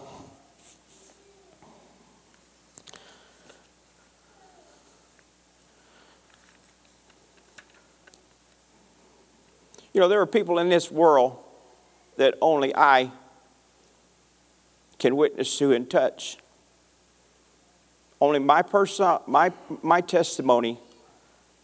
you 9.99 10.03
know, 10.03 10.07
there 10.09 10.21
are 10.21 10.27
people 10.27 10.61
in 10.61 10.69
this 10.69 10.93
world 10.93 11.37
that 12.19 12.37
only 12.41 12.73
I 12.73 13.11
can 15.01 15.17
witness 15.17 15.59
to 15.59 15.73
and 15.73 15.91
touch. 15.91 16.37
Only 18.21 18.39
my, 18.39 18.63
person, 18.63 19.19
my, 19.27 19.51
my 19.83 20.01
testimony 20.01 20.79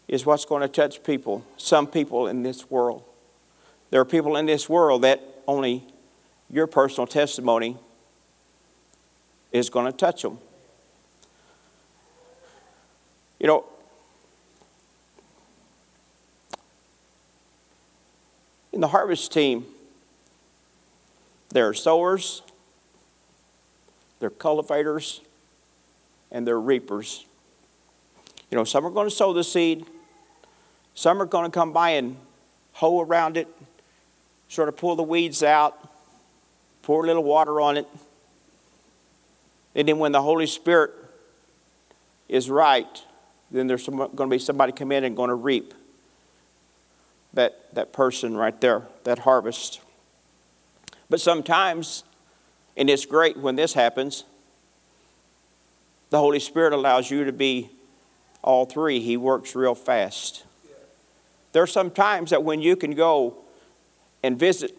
is 0.08 0.26
what's 0.26 0.44
going 0.44 0.62
to 0.62 0.68
touch 0.68 1.04
people, 1.04 1.44
some 1.58 1.86
people 1.86 2.26
in 2.26 2.42
this 2.42 2.68
world. 2.68 3.04
There 3.90 4.00
are 4.00 4.04
people 4.04 4.36
in 4.36 4.46
this 4.46 4.68
world 4.68 5.02
that 5.02 5.20
only 5.46 5.84
your 6.50 6.66
personal 6.66 7.06
testimony 7.06 7.76
is 9.52 9.70
going 9.70 9.86
to 9.86 9.96
touch 9.96 10.22
them. 10.22 10.38
You 13.38 13.46
know, 13.46 13.64
in 18.74 18.80
the 18.80 18.88
harvest 18.88 19.32
team, 19.32 19.64
there 21.50 21.68
are 21.68 21.74
sowers, 21.74 22.42
there 24.18 24.26
are 24.26 24.30
cultivators, 24.30 25.20
and 26.32 26.44
there 26.44 26.56
are 26.56 26.60
reapers. 26.60 27.24
You 28.50 28.58
know, 28.58 28.64
some 28.64 28.84
are 28.84 28.90
going 28.90 29.08
to 29.08 29.14
sow 29.14 29.32
the 29.32 29.44
seed, 29.44 29.86
some 30.96 31.22
are 31.22 31.26
going 31.26 31.44
to 31.44 31.54
come 31.54 31.72
by 31.72 31.90
and 31.90 32.16
hoe 32.72 33.00
around 33.00 33.36
it, 33.36 33.46
sort 34.48 34.68
of 34.68 34.76
pull 34.76 34.96
the 34.96 35.04
weeds 35.04 35.44
out, 35.44 35.78
pour 36.82 37.04
a 37.04 37.06
little 37.06 37.22
water 37.22 37.60
on 37.60 37.76
it. 37.76 37.86
And 39.76 39.86
then 39.86 39.98
when 40.00 40.10
the 40.10 40.20
Holy 40.20 40.48
Spirit 40.48 40.90
is 42.28 42.50
right, 42.50 43.02
then 43.52 43.68
there's 43.68 43.86
going 43.86 44.10
to 44.16 44.26
be 44.26 44.40
somebody 44.40 44.72
come 44.72 44.90
in 44.90 45.04
and 45.04 45.14
going 45.14 45.28
to 45.28 45.36
reap 45.36 45.74
that, 47.34 47.74
that 47.74 47.92
person 47.92 48.36
right 48.36 48.58
there, 48.60 48.82
that 49.04 49.20
harvest. 49.20 49.80
But 51.10 51.20
sometimes 51.20 52.04
and 52.76 52.90
it's 52.90 53.06
great 53.06 53.36
when 53.36 53.56
this 53.56 53.72
happens. 53.74 54.24
The 56.10 56.18
Holy 56.18 56.40
Spirit 56.40 56.72
allows 56.72 57.10
you 57.10 57.24
to 57.24 57.32
be 57.32 57.70
all 58.42 58.66
three. 58.66 59.00
He 59.00 59.16
works 59.16 59.54
real 59.54 59.74
fast. 59.74 60.44
There 61.52 61.62
are 61.62 61.68
some 61.68 61.90
times 61.90 62.30
that 62.30 62.42
when 62.42 62.60
you 62.60 62.74
can 62.76 62.94
go 62.94 63.36
and 64.22 64.38
visit 64.38 64.76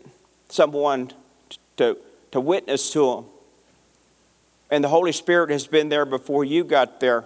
someone 0.50 1.12
to, 1.78 1.98
to 2.32 2.40
witness 2.42 2.92
to 2.92 3.16
them, 3.16 3.26
and 4.70 4.84
the 4.84 4.90
Holy 4.90 5.12
Spirit 5.12 5.52
has 5.52 5.68
been 5.68 5.90
there 5.90 6.06
before 6.06 6.44
you 6.44 6.64
got 6.64 7.00
there. 7.00 7.24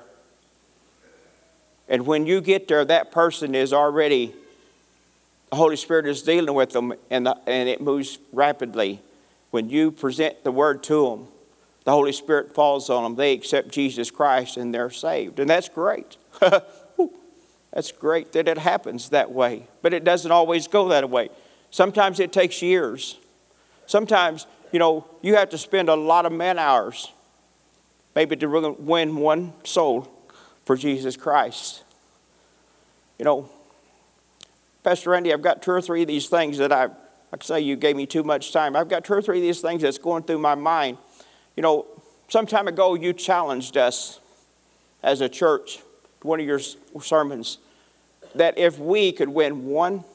And 1.87 2.05
when 2.05 2.27
you 2.27 2.41
get 2.41 2.67
there, 2.67 2.85
that 2.85 3.11
person 3.11 3.55
is 3.55 3.73
already, 3.73 4.35
the 5.49 5.55
Holy 5.55 5.75
Spirit 5.75 6.05
is 6.05 6.21
dealing 6.21 6.53
with 6.53 6.71
them, 6.71 6.93
and, 7.09 7.25
the, 7.25 7.37
and 7.47 7.67
it 7.67 7.81
moves 7.81 8.19
rapidly. 8.31 9.01
When 9.51 9.69
you 9.69 9.91
present 9.91 10.43
the 10.43 10.51
word 10.51 10.83
to 10.83 11.09
them, 11.09 11.27
the 11.85 11.91
Holy 11.91 12.11
Spirit 12.11 12.53
falls 12.53 12.89
on 12.89 13.03
them. 13.03 13.15
They 13.15 13.33
accept 13.33 13.69
Jesus 13.69 14.11
Christ 14.11 14.57
and 14.57 14.73
they're 14.73 14.91
saved. 14.91 15.39
And 15.39 15.49
that's 15.49 15.69
great. 15.69 16.17
that's 17.73 17.91
great 17.91 18.31
that 18.33 18.47
it 18.47 18.59
happens 18.59 19.09
that 19.09 19.31
way. 19.31 19.65
But 19.81 19.93
it 19.95 20.03
doesn't 20.03 20.31
always 20.31 20.67
go 20.67 20.89
that 20.89 21.09
way. 21.09 21.29
Sometimes 21.71 22.19
it 22.19 22.31
takes 22.31 22.61
years. 22.61 23.17
Sometimes, 23.87 24.45
you 24.71 24.77
know, 24.77 25.07
you 25.23 25.35
have 25.35 25.49
to 25.49 25.57
spend 25.57 25.89
a 25.89 25.95
lot 25.95 26.27
of 26.27 26.31
man 26.31 26.59
hours 26.59 27.11
maybe 28.15 28.35
to 28.35 28.75
win 28.77 29.15
one 29.15 29.53
soul 29.63 30.07
for 30.65 30.75
Jesus 30.75 31.17
Christ. 31.17 31.83
You 33.17 33.25
know, 33.25 33.49
Pastor 34.89 35.11
Randy, 35.11 35.31
I've 35.31 35.43
got 35.43 35.61
two 35.61 35.69
or 35.69 35.81
three 35.81 36.01
of 36.01 36.07
these 36.07 36.29
things 36.29 36.57
that 36.57 36.71
I've 36.71 36.89
like 37.31 37.43
I 37.43 37.45
say, 37.45 37.61
you 37.61 37.75
gave 37.75 37.95
me 37.95 38.07
too 38.07 38.23
much 38.23 38.51
time. 38.51 38.75
I've 38.75 38.89
got 38.89 39.03
two 39.03 39.13
or 39.13 39.21
three 39.21 39.37
of 39.37 39.43
these 39.43 39.61
things 39.61 39.83
that's 39.83 39.99
going 39.99 40.23
through 40.23 40.39
my 40.39 40.55
mind. 40.55 40.97
You 41.55 41.61
know, 41.61 41.85
some 42.27 42.47
time 42.47 42.67
ago 42.67 42.95
you 42.95 43.13
challenged 43.13 43.77
us 43.77 44.19
as 45.03 45.21
a 45.21 45.29
church, 45.29 45.83
one 46.23 46.39
of 46.39 46.47
your 46.47 46.59
sermons, 47.03 47.59
that 48.33 48.57
if 48.57 48.79
we 48.79 49.11
could 49.11 49.29
win 49.29 49.67
one 49.67 50.05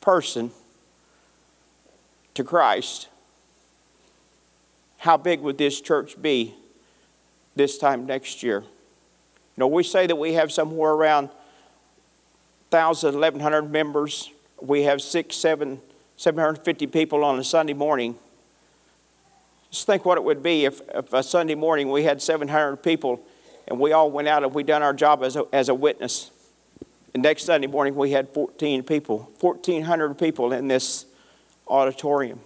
person 0.00 0.50
to 2.34 2.42
Christ, 2.42 3.06
how 4.96 5.16
big 5.16 5.38
would 5.42 5.58
this 5.58 5.80
church 5.80 6.20
be 6.20 6.56
this 7.54 7.78
time 7.78 8.04
next 8.04 8.42
year? 8.42 8.62
You 8.62 9.58
know, 9.58 9.68
we 9.68 9.84
say 9.84 10.08
that 10.08 10.16
we 10.16 10.32
have 10.32 10.50
somewhere 10.50 10.90
around 10.90 11.28
1,000, 11.28 11.37
1,100 12.70 13.70
members. 13.70 14.30
We 14.60 14.82
have 14.82 15.00
six, 15.00 15.36
seven 15.36 15.80
750 16.18 16.88
people 16.88 17.24
on 17.24 17.38
a 17.38 17.44
Sunday 17.44 17.74
morning. 17.74 18.16
Just 19.70 19.86
think 19.86 20.04
what 20.04 20.18
it 20.18 20.24
would 20.24 20.42
be 20.42 20.64
if, 20.64 20.80
if 20.92 21.12
a 21.12 21.22
Sunday 21.22 21.54
morning 21.54 21.90
we 21.90 22.02
had 22.02 22.20
700 22.20 22.78
people 22.78 23.24
and 23.68 23.78
we 23.78 23.92
all 23.92 24.10
went 24.10 24.26
out 24.26 24.42
and 24.42 24.52
we 24.52 24.64
done 24.64 24.82
our 24.82 24.92
job 24.92 25.22
as 25.22 25.36
a, 25.36 25.44
as 25.52 25.68
a 25.68 25.74
witness. 25.74 26.32
And 27.14 27.22
next 27.22 27.44
Sunday 27.44 27.68
morning 27.68 27.94
we 27.94 28.10
had 28.10 28.28
14 28.30 28.82
people, 28.82 29.30
1,400 29.40 30.18
people 30.18 30.52
in 30.52 30.66
this 30.66 31.06
auditorium. 31.68 32.40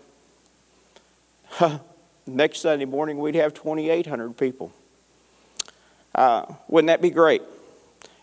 next 2.27 2.61
Sunday 2.61 2.85
morning 2.85 3.19
we'd 3.19 3.37
have 3.37 3.55
2,800 3.55 4.37
people. 4.37 4.71
Uh, 6.15 6.45
wouldn't 6.69 6.89
that 6.89 7.01
be 7.01 7.09
great? 7.09 7.41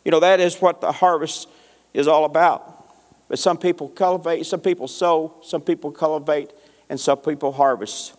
You 0.05 0.11
know, 0.11 0.19
that 0.19 0.39
is 0.39 0.61
what 0.61 0.79
the 0.79 0.91
harvest 0.91 1.47
is 1.93 2.07
all 2.07 2.25
about. 2.25 2.87
But 3.27 3.39
some 3.39 3.57
people 3.57 3.89
cultivate, 3.89 4.45
some 4.45 4.59
people 4.59 4.87
sow, 4.87 5.35
some 5.43 5.61
people 5.61 5.91
cultivate, 5.91 6.51
and 6.89 6.99
some 6.99 7.19
people 7.19 7.51
harvest. 7.51 8.13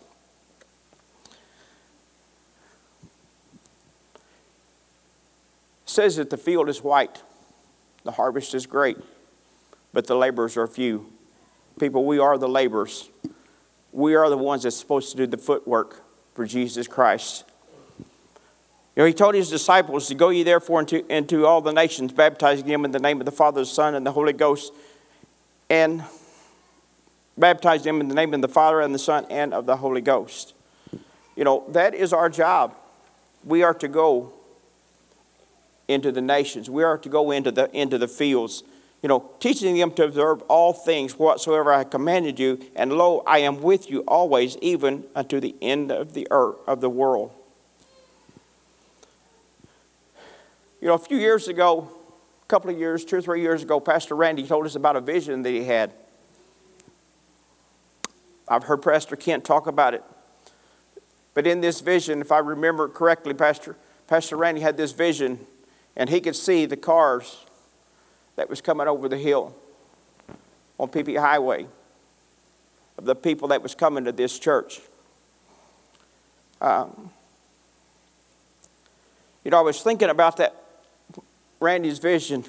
It 5.83 5.89
says 5.89 6.15
that 6.15 6.29
the 6.29 6.37
field 6.37 6.69
is 6.69 6.81
white, 6.81 7.21
the 8.03 8.11
harvest 8.11 8.55
is 8.55 8.65
great, 8.65 8.97
but 9.91 10.07
the 10.07 10.15
laborers 10.15 10.55
are 10.55 10.67
few. 10.67 11.11
People, 11.79 12.05
we 12.05 12.19
are 12.19 12.37
the 12.37 12.47
laborers. 12.47 13.09
We 13.91 14.15
are 14.15 14.29
the 14.29 14.37
ones 14.37 14.63
that's 14.63 14.77
supposed 14.77 15.11
to 15.11 15.17
do 15.17 15.27
the 15.27 15.37
footwork 15.37 16.03
for 16.33 16.45
Jesus 16.45 16.87
Christ. 16.87 17.43
You 18.95 19.03
know, 19.03 19.07
he 19.07 19.13
told 19.13 19.35
his 19.35 19.49
disciples 19.49 20.07
to 20.07 20.15
go 20.15 20.29
ye 20.29 20.43
therefore 20.43 20.81
into, 20.81 21.05
into 21.13 21.45
all 21.45 21.61
the 21.61 21.71
nations, 21.71 22.11
baptizing 22.11 22.67
them 22.67 22.83
in 22.83 22.91
the 22.91 22.99
name 22.99 23.19
of 23.21 23.25
the 23.25 23.31
Father, 23.31 23.61
the 23.61 23.65
Son, 23.65 23.95
and 23.95 24.05
the 24.05 24.11
Holy 24.11 24.33
Ghost, 24.33 24.73
and 25.69 26.03
baptize 27.37 27.83
them 27.83 28.01
in 28.01 28.09
the 28.09 28.15
name 28.15 28.33
of 28.33 28.41
the 28.41 28.49
Father 28.49 28.81
and 28.81 28.93
the 28.93 28.99
Son 28.99 29.25
and 29.29 29.53
of 29.53 29.65
the 29.65 29.77
Holy 29.77 30.01
Ghost. 30.01 30.53
You 31.35 31.45
know, 31.45 31.63
that 31.69 31.93
is 31.93 32.11
our 32.11 32.29
job. 32.29 32.75
We 33.45 33.63
are 33.63 33.73
to 33.75 33.87
go 33.87 34.33
into 35.87 36.11
the 36.11 36.21
nations. 36.21 36.69
We 36.69 36.83
are 36.83 36.97
to 36.97 37.09
go 37.09 37.31
into 37.31 37.51
the 37.51 37.71
into 37.75 37.97
the 37.97 38.07
fields. 38.07 38.63
You 39.01 39.09
know, 39.09 39.31
teaching 39.39 39.75
them 39.77 39.91
to 39.93 40.03
observe 40.03 40.41
all 40.43 40.73
things 40.73 41.17
whatsoever 41.17 41.73
I 41.73 41.85
commanded 41.85 42.37
you, 42.37 42.59
and 42.75 42.93
lo, 42.93 43.23
I 43.25 43.39
am 43.39 43.61
with 43.61 43.89
you 43.89 44.01
always, 44.01 44.57
even 44.57 45.05
unto 45.15 45.39
the 45.39 45.55
end 45.59 45.91
of 45.91 46.13
the 46.13 46.27
earth 46.29 46.57
of 46.67 46.81
the 46.81 46.89
world. 46.89 47.31
You 50.81 50.87
know, 50.87 50.95
a 50.95 50.99
few 50.99 51.17
years 51.17 51.47
ago, 51.47 51.87
a 52.41 52.45
couple 52.47 52.71
of 52.71 52.79
years, 52.79 53.05
two 53.05 53.17
or 53.17 53.21
three 53.21 53.41
years 53.41 53.61
ago, 53.61 53.79
Pastor 53.79 54.15
Randy 54.15 54.47
told 54.47 54.65
us 54.65 54.73
about 54.73 54.95
a 54.95 55.01
vision 55.01 55.43
that 55.43 55.51
he 55.51 55.63
had. 55.63 55.93
I've 58.47 58.63
heard 58.63 58.81
Pastor 58.81 59.15
Kent 59.15 59.45
talk 59.45 59.67
about 59.67 59.93
it. 59.93 60.03
But 61.35 61.45
in 61.45 61.61
this 61.61 61.81
vision, 61.81 62.19
if 62.19 62.31
I 62.31 62.39
remember 62.39 62.89
correctly, 62.89 63.35
Pastor, 63.35 63.77
Pastor 64.07 64.35
Randy 64.37 64.61
had 64.61 64.75
this 64.75 64.91
vision, 64.91 65.39
and 65.95 66.09
he 66.09 66.19
could 66.19 66.35
see 66.35 66.65
the 66.65 66.75
cars 66.75 67.45
that 68.35 68.49
was 68.49 68.59
coming 68.59 68.87
over 68.87 69.07
the 69.07 69.19
hill 69.19 69.55
on 70.79 70.89
PP 70.89 71.19
Highway 71.19 71.67
of 72.97 73.05
the 73.05 73.15
people 73.15 73.49
that 73.49 73.61
was 73.61 73.75
coming 73.75 74.05
to 74.05 74.11
this 74.11 74.39
church. 74.39 74.81
Um, 76.59 77.11
you 79.45 79.51
know, 79.51 79.59
I 79.59 79.61
was 79.61 79.81
thinking 79.83 80.09
about 80.09 80.37
that 80.37 80.60
Randy's 81.61 81.99
vision. 81.99 82.43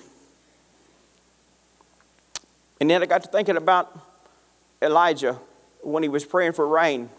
And 2.81 2.91
then 2.91 3.03
I 3.03 3.07
got 3.07 3.23
to 3.23 3.29
thinking 3.29 3.57
about 3.57 3.97
Elijah 4.81 5.39
when 5.83 6.03
he 6.03 6.09
was 6.09 6.25
praying 6.25 6.53
for 6.53 6.67
rain. 6.67 7.11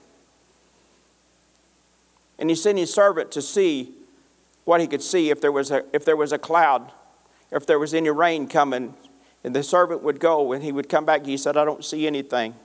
And 2.39 2.49
he 2.49 2.55
sent 2.55 2.77
his 2.77 2.93
servant 2.93 3.31
to 3.33 3.41
see 3.41 3.91
what 4.65 4.81
he 4.81 4.87
could 4.87 5.03
see 5.03 5.29
if 5.29 5.39
there 5.39 5.51
was 5.51 5.71
a, 5.71 5.85
if 5.93 6.03
there 6.03 6.17
was 6.17 6.31
a 6.31 6.39
cloud, 6.39 6.91
if 7.51 7.65
there 7.65 7.79
was 7.79 7.93
any 7.93 8.09
rain 8.09 8.47
coming. 8.47 8.95
And 9.43 9.55
the 9.55 9.63
servant 9.63 10.01
would 10.03 10.19
go 10.19 10.51
and 10.51 10.63
he 10.63 10.71
would 10.71 10.89
come 10.89 11.05
back. 11.05 11.25
He 11.25 11.37
said, 11.37 11.55
I 11.55 11.63
don't 11.63 11.85
see 11.85 12.07
anything. 12.07 12.55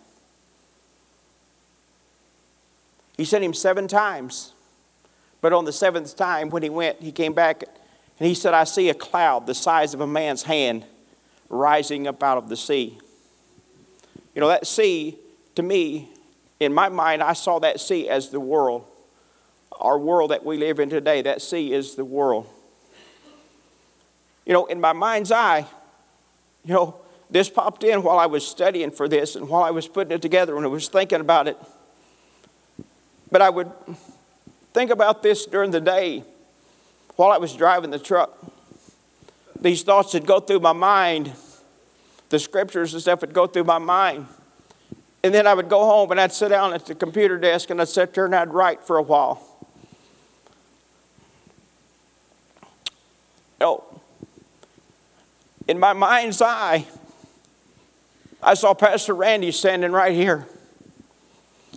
He 3.16 3.24
sent 3.24 3.44
him 3.44 3.52
seven 3.52 3.88
times. 3.88 4.54
But 5.40 5.52
on 5.52 5.66
the 5.66 5.72
seventh 5.72 6.16
time, 6.16 6.50
when 6.50 6.62
he 6.62 6.70
went, 6.70 7.00
he 7.00 7.12
came 7.12 7.32
back 7.32 7.64
and 8.18 8.26
he 8.26 8.34
said, 8.34 8.54
I 8.54 8.64
see 8.64 8.88
a 8.88 8.94
cloud 8.94 9.46
the 9.46 9.54
size 9.54 9.94
of 9.94 10.00
a 10.00 10.06
man's 10.06 10.42
hand 10.42 10.84
rising 11.48 12.06
up 12.06 12.22
out 12.22 12.38
of 12.38 12.48
the 12.48 12.56
sea. 12.56 12.98
You 14.34 14.40
know, 14.40 14.48
that 14.48 14.66
sea, 14.66 15.16
to 15.54 15.62
me, 15.62 16.08
in 16.60 16.72
my 16.72 16.88
mind, 16.88 17.22
I 17.22 17.32
saw 17.32 17.58
that 17.60 17.80
sea 17.80 18.08
as 18.08 18.30
the 18.30 18.40
world. 18.40 18.84
Our 19.80 19.98
world 19.98 20.32
that 20.32 20.44
we 20.44 20.56
live 20.56 20.80
in 20.80 20.90
today, 20.90 21.22
that 21.22 21.40
sea 21.40 21.72
is 21.72 21.94
the 21.94 22.04
world. 22.04 22.46
You 24.44 24.52
know, 24.52 24.66
in 24.66 24.80
my 24.80 24.92
mind's 24.92 25.30
eye, 25.30 25.66
you 26.64 26.74
know, 26.74 26.96
this 27.30 27.48
popped 27.48 27.84
in 27.84 28.02
while 28.02 28.18
I 28.18 28.26
was 28.26 28.46
studying 28.46 28.90
for 28.90 29.08
this 29.08 29.36
and 29.36 29.48
while 29.48 29.62
I 29.62 29.70
was 29.70 29.86
putting 29.86 30.12
it 30.12 30.22
together 30.22 30.56
and 30.56 30.64
I 30.64 30.68
was 30.68 30.88
thinking 30.88 31.20
about 31.20 31.46
it. 31.46 31.56
But 33.30 33.42
I 33.42 33.50
would 33.50 33.70
think 34.72 34.90
about 34.90 35.22
this 35.22 35.46
during 35.46 35.70
the 35.70 35.80
day 35.80 36.24
while 37.18 37.32
I 37.32 37.38
was 37.38 37.52
driving 37.52 37.90
the 37.90 37.98
truck, 37.98 38.38
these 39.60 39.82
thoughts 39.82 40.14
would 40.14 40.24
go 40.24 40.38
through 40.38 40.60
my 40.60 40.72
mind. 40.72 41.32
The 42.28 42.38
scriptures 42.38 42.92
and 42.92 43.02
stuff 43.02 43.22
would 43.22 43.34
go 43.34 43.48
through 43.48 43.64
my 43.64 43.78
mind. 43.78 44.28
And 45.24 45.34
then 45.34 45.44
I 45.44 45.52
would 45.52 45.68
go 45.68 45.80
home 45.80 46.12
and 46.12 46.20
I'd 46.20 46.32
sit 46.32 46.50
down 46.50 46.74
at 46.74 46.86
the 46.86 46.94
computer 46.94 47.36
desk 47.36 47.70
and 47.70 47.80
I'd 47.80 47.88
sit 47.88 48.14
there 48.14 48.26
and 48.26 48.36
I'd 48.36 48.54
write 48.54 48.84
for 48.84 48.98
a 48.98 49.02
while. 49.02 49.44
Oh, 53.60 54.00
in 55.66 55.80
my 55.80 55.94
mind's 55.94 56.40
eye, 56.40 56.86
I 58.40 58.54
saw 58.54 58.74
Pastor 58.74 59.14
Randy 59.14 59.50
standing 59.50 59.90
right 59.90 60.14
here. 60.14 60.46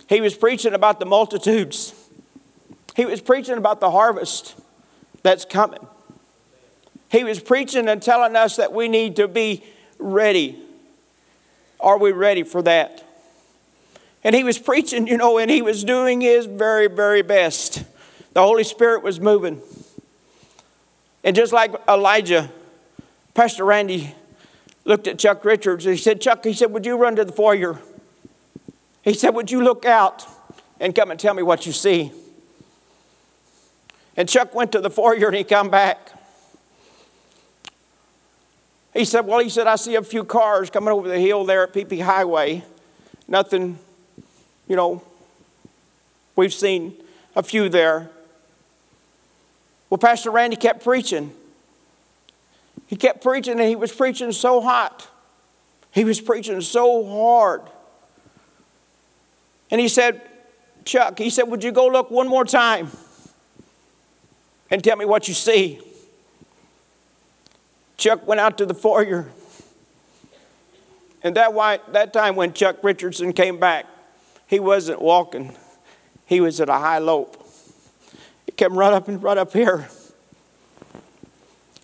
He 0.08 0.20
was 0.20 0.36
preaching 0.36 0.72
about 0.72 1.00
the 1.00 1.06
multitudes, 1.06 1.94
he 2.94 3.06
was 3.06 3.20
preaching 3.20 3.58
about 3.58 3.80
the 3.80 3.90
harvest 3.90 4.54
that's 5.22 5.44
coming. 5.44 5.86
He 7.10 7.24
was 7.24 7.40
preaching 7.40 7.88
and 7.88 8.02
telling 8.02 8.36
us 8.36 8.56
that 8.56 8.72
we 8.72 8.88
need 8.88 9.16
to 9.16 9.28
be 9.28 9.62
ready. 9.98 10.58
Are 11.78 11.98
we 11.98 12.12
ready 12.12 12.42
for 12.42 12.62
that? 12.62 13.04
And 14.24 14.34
he 14.34 14.44
was 14.44 14.58
preaching, 14.58 15.06
you 15.06 15.16
know, 15.16 15.38
and 15.38 15.50
he 15.50 15.62
was 15.62 15.84
doing 15.84 16.20
his 16.20 16.46
very, 16.46 16.86
very 16.86 17.22
best. 17.22 17.84
The 18.34 18.40
Holy 18.40 18.64
Spirit 18.64 19.02
was 19.02 19.20
moving. 19.20 19.60
And 21.24 21.36
just 21.36 21.52
like 21.52 21.72
Elijah, 21.88 22.50
Pastor 23.34 23.64
Randy 23.64 24.14
looked 24.84 25.06
at 25.06 25.18
Chuck 25.18 25.44
Richards 25.44 25.86
and 25.86 25.94
he 25.94 26.00
said, 26.00 26.20
Chuck, 26.20 26.44
he 26.44 26.52
said, 26.52 26.72
would 26.72 26.86
you 26.86 26.96
run 26.96 27.16
to 27.16 27.24
the 27.24 27.32
foyer? 27.32 27.78
He 29.02 29.14
said, 29.14 29.30
would 29.30 29.50
you 29.50 29.62
look 29.62 29.84
out 29.84 30.26
and 30.80 30.94
come 30.94 31.10
and 31.10 31.18
tell 31.18 31.34
me 31.34 31.42
what 31.42 31.66
you 31.66 31.72
see? 31.72 32.12
And 34.16 34.28
Chuck 34.28 34.54
went 34.54 34.72
to 34.72 34.80
the 34.80 34.90
foyer 34.90 35.28
and 35.28 35.36
he 35.36 35.44
come 35.44 35.70
back. 35.70 36.12
He 38.94 39.04
said, 39.04 39.26
Well, 39.26 39.38
he 39.38 39.48
said, 39.48 39.66
I 39.66 39.76
see 39.76 39.94
a 39.94 40.02
few 40.02 40.24
cars 40.24 40.70
coming 40.70 40.90
over 40.90 41.08
the 41.08 41.18
hill 41.18 41.44
there 41.44 41.62
at 41.62 41.72
PP 41.72 42.02
Highway. 42.02 42.64
Nothing, 43.26 43.78
you 44.68 44.76
know, 44.76 45.02
we've 46.36 46.52
seen 46.52 46.94
a 47.34 47.42
few 47.42 47.68
there. 47.68 48.10
Well, 49.88 49.98
Pastor 49.98 50.30
Randy 50.30 50.56
kept 50.56 50.84
preaching. 50.84 51.32
He 52.86 52.96
kept 52.96 53.22
preaching 53.22 53.58
and 53.58 53.68
he 53.68 53.76
was 53.76 53.92
preaching 53.92 54.32
so 54.32 54.60
hot. 54.60 55.08
He 55.92 56.04
was 56.04 56.20
preaching 56.20 56.60
so 56.60 57.06
hard. 57.06 57.62
And 59.70 59.80
he 59.80 59.88
said, 59.88 60.20
Chuck, 60.84 61.18
he 61.18 61.30
said, 61.30 61.44
Would 61.44 61.64
you 61.64 61.72
go 61.72 61.86
look 61.86 62.10
one 62.10 62.28
more 62.28 62.44
time? 62.44 62.90
And 64.72 64.82
tell 64.82 64.96
me 64.96 65.04
what 65.04 65.28
you 65.28 65.34
see. 65.34 65.78
Chuck 67.98 68.26
went 68.26 68.40
out 68.40 68.56
to 68.56 68.64
the 68.64 68.72
foyer. 68.74 69.28
And 71.22 71.36
that, 71.36 71.52
that 71.92 72.12
time 72.14 72.36
when 72.36 72.54
Chuck 72.54 72.78
Richardson 72.82 73.34
came 73.34 73.60
back, 73.60 73.84
he 74.48 74.58
wasn't 74.58 75.00
walking, 75.00 75.54
he 76.24 76.40
was 76.40 76.58
at 76.60 76.70
a 76.70 76.74
high 76.74 76.98
lope. 76.98 77.38
He 78.46 78.52
came 78.52 78.76
right 78.76 78.92
up 78.92 79.08
and 79.08 79.22
right 79.22 79.36
up 79.36 79.52
here. 79.52 79.88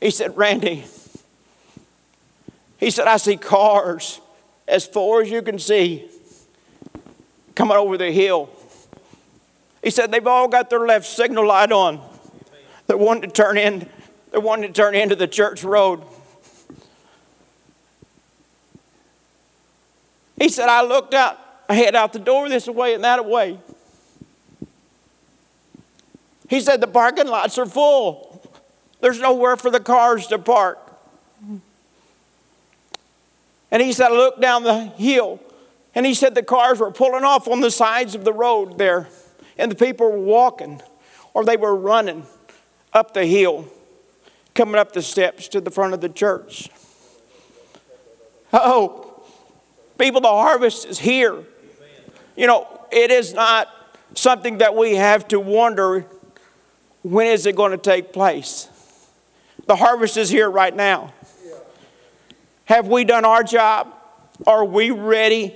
He 0.01 0.11
said, 0.11 0.37
Randy, 0.37 0.85
he 2.79 2.90
said, 2.90 3.07
I 3.07 3.18
see 3.18 3.37
cars 3.37 4.20
as 4.66 4.87
far 4.87 5.20
as 5.20 5.31
you 5.31 5.42
can 5.42 5.59
see 5.59 6.09
coming 7.55 7.77
over 7.77 7.98
the 7.98 8.11
hill. 8.11 8.48
He 9.83 9.90
said, 9.90 10.11
they've 10.11 10.27
all 10.27 10.48
got 10.48 10.70
their 10.70 10.87
left 10.87 11.07
signal 11.07 11.46
light 11.46 11.70
on. 11.70 12.08
They're 12.88 12.96
wanting 12.96 13.31
to 13.31 13.35
turn 13.35 13.59
in, 13.59 13.87
to 14.33 14.72
turn 14.72 14.94
into 14.94 15.14
the 15.14 15.29
church 15.29 15.62
road. 15.62 16.03
He 20.40 20.48
said, 20.48 20.68
I 20.68 20.83
looked 20.83 21.12
out, 21.12 21.38
I 21.68 21.74
head 21.74 21.94
out 21.94 22.14
the 22.14 22.18
door 22.18 22.48
this 22.48 22.66
way 22.66 22.94
and 22.94 23.05
that 23.05 23.27
way. 23.27 23.59
He 26.48 26.61
said, 26.61 26.81
The 26.81 26.87
parking 26.87 27.27
lots 27.27 27.59
are 27.59 27.66
full. 27.66 28.42
There's 29.01 29.20
nowhere 29.20 29.57
for 29.57 29.70
the 29.70 29.81
cars 29.81 30.27
to 30.29 30.38
park. 30.38 30.79
And 33.70 33.83
he 33.83 33.92
said, 33.92 34.07
I 34.12 34.16
looked 34.16 34.40
down 34.40 34.62
the 34.62 34.87
hill, 34.87 35.40
and 35.94 36.07
he 36.07 36.14
said 36.14 36.35
the 36.35 36.42
cars 36.42 36.81
were 36.81 36.90
pulling 36.90 37.22
off 37.22 37.46
on 37.48 37.61
the 37.61 37.70
sides 37.70 38.14
of 38.14 38.24
the 38.24 38.33
road 38.33 38.79
there, 38.79 39.09
and 39.59 39.70
the 39.70 39.74
people 39.74 40.11
were 40.11 40.18
walking 40.18 40.81
or 41.35 41.44
they 41.44 41.59
were 41.59 41.77
running 41.77 42.24
up 42.92 43.14
the 43.14 43.27
hill, 43.27 43.68
coming 44.55 44.77
up 44.77 44.92
the 44.92 45.03
steps 45.03 45.48
to 45.48 45.61
the 45.61 45.70
front 45.70 45.94
of 45.94 46.01
the 46.01 46.09
church. 46.09 46.68
Oh, 48.53 49.22
people, 49.98 50.20
the 50.20 50.29
harvest 50.29 50.87
is 50.87 50.98
here. 50.98 51.44
You 52.37 52.46
know, 52.46 52.66
it 52.90 53.11
is 53.11 53.35
not 53.35 53.68
something 54.14 54.59
that 54.59 54.74
we 54.74 54.94
have 54.94 55.29
to 55.29 55.40
wonder 55.40 56.07
when 57.03 57.27
is 57.27 57.46
it 57.46 57.57
going 57.57 57.72
to 57.72 57.79
take 57.79 58.12
place. 58.12 58.68
The 59.66 59.77
harvest 59.77 60.16
is 60.16 60.31
here 60.31 60.51
right 60.51 60.74
now. 60.74 61.12
Have 62.64 62.88
we 62.88 63.05
done 63.05 63.24
our 63.24 63.42
job? 63.42 63.94
Are 64.46 64.64
we 64.64 64.90
ready 64.90 65.55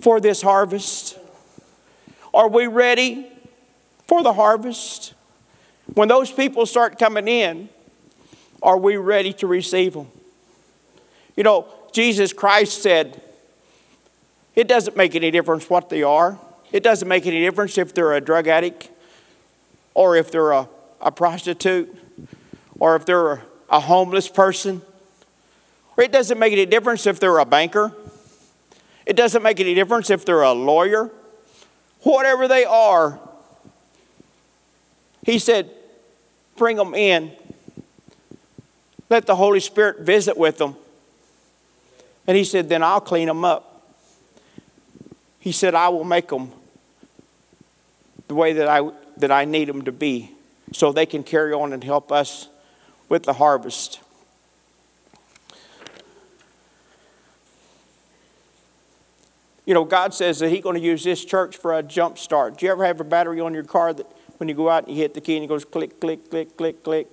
for 0.00 0.20
this 0.20 0.42
harvest? 0.42 1.18
Are 2.32 2.48
we 2.48 2.66
ready 2.66 3.26
for 4.06 4.22
the 4.22 4.32
harvest? 4.32 5.14
When 5.94 6.08
those 6.08 6.30
people 6.30 6.66
start 6.66 6.98
coming 6.98 7.26
in, 7.26 7.68
are 8.62 8.78
we 8.78 8.96
ready 8.96 9.32
to 9.34 9.46
receive 9.46 9.94
them? 9.94 10.06
You 11.36 11.42
know, 11.42 11.66
Jesus 11.92 12.32
Christ 12.32 12.82
said, 12.82 13.20
it 14.54 14.68
doesn't 14.68 14.96
make 14.96 15.14
any 15.14 15.30
difference 15.30 15.70
what 15.70 15.88
they 15.88 16.02
are. 16.02 16.38
It 16.72 16.82
doesn't 16.82 17.08
make 17.08 17.26
any 17.26 17.40
difference 17.40 17.78
if 17.78 17.94
they're 17.94 18.12
a 18.12 18.20
drug 18.20 18.46
addict 18.46 18.90
or 19.94 20.16
if 20.16 20.30
they're 20.30 20.52
a, 20.52 20.68
a 21.00 21.10
prostitute 21.10 21.96
or 22.78 22.96
if 22.96 23.06
they're 23.06 23.32
a, 23.32 23.42
a 23.70 23.80
homeless 23.80 24.28
person. 24.28 24.82
Or 25.96 26.04
it 26.04 26.12
doesn't 26.12 26.38
make 26.38 26.52
any 26.52 26.66
difference 26.66 27.06
if 27.06 27.18
they're 27.18 27.38
a 27.38 27.44
banker. 27.44 27.92
It 29.06 29.16
doesn't 29.16 29.42
make 29.42 29.58
any 29.60 29.74
difference 29.74 30.10
if 30.10 30.24
they're 30.24 30.42
a 30.42 30.52
lawyer. 30.52 31.10
Whatever 32.02 32.46
they 32.48 32.64
are, 32.64 33.18
he 35.24 35.38
said, 35.38 35.70
bring 36.56 36.76
them 36.76 36.94
in. 36.94 37.32
Let 39.08 39.26
the 39.26 39.36
Holy 39.36 39.60
Spirit 39.60 40.00
visit 40.00 40.36
with 40.36 40.58
them. 40.58 40.76
And 42.26 42.36
he 42.36 42.44
said, 42.44 42.68
then 42.68 42.82
I'll 42.82 43.00
clean 43.00 43.26
them 43.26 43.44
up. 43.44 43.66
He 45.40 45.52
said, 45.52 45.74
I 45.74 45.88
will 45.88 46.04
make 46.04 46.28
them 46.28 46.52
the 48.28 48.34
way 48.34 48.52
that 48.52 48.68
I, 48.68 48.88
that 49.16 49.32
I 49.32 49.44
need 49.44 49.68
them 49.68 49.82
to 49.82 49.92
be 49.92 50.30
so 50.72 50.92
they 50.92 51.06
can 51.06 51.24
carry 51.24 51.52
on 51.52 51.72
and 51.72 51.82
help 51.82 52.12
us 52.12 52.48
with 53.08 53.24
the 53.24 53.32
harvest. 53.32 54.00
You 59.66 59.74
know, 59.74 59.84
God 59.84 60.14
says 60.14 60.38
that 60.40 60.50
He's 60.50 60.62
going 60.62 60.76
to 60.76 60.80
use 60.80 61.04
this 61.04 61.24
church 61.24 61.56
for 61.56 61.76
a 61.76 61.82
jump 61.82 62.18
start. 62.18 62.58
Do 62.58 62.66
you 62.66 62.72
ever 62.72 62.84
have 62.84 63.00
a 63.00 63.04
battery 63.04 63.40
on 63.40 63.54
your 63.54 63.64
car 63.64 63.92
that 63.92 64.06
when 64.40 64.48
you 64.48 64.54
go 64.54 64.68
out 64.68 64.86
and 64.86 64.96
you 64.96 65.02
hit 65.02 65.14
the 65.14 65.20
key 65.20 65.36
and 65.36 65.44
it 65.44 65.48
goes 65.48 65.64
click, 65.64 66.00
click, 66.00 66.30
click, 66.30 66.56
click, 66.56 66.82
click? 66.82 67.06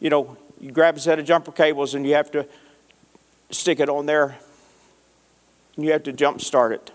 You 0.00 0.08
know, 0.08 0.36
you 0.60 0.70
grab 0.70 0.96
a 0.96 1.00
set 1.00 1.18
of 1.18 1.26
jumper 1.26 1.52
cables 1.52 1.94
and 1.94 2.06
you 2.06 2.14
have 2.14 2.30
to 2.30 2.46
stick 3.50 3.80
it 3.80 3.88
on 3.88 4.06
there 4.06 4.38
you 5.76 5.92
have 5.92 6.02
to 6.04 6.12
jump 6.12 6.40
start 6.40 6.72
it. 6.72 6.90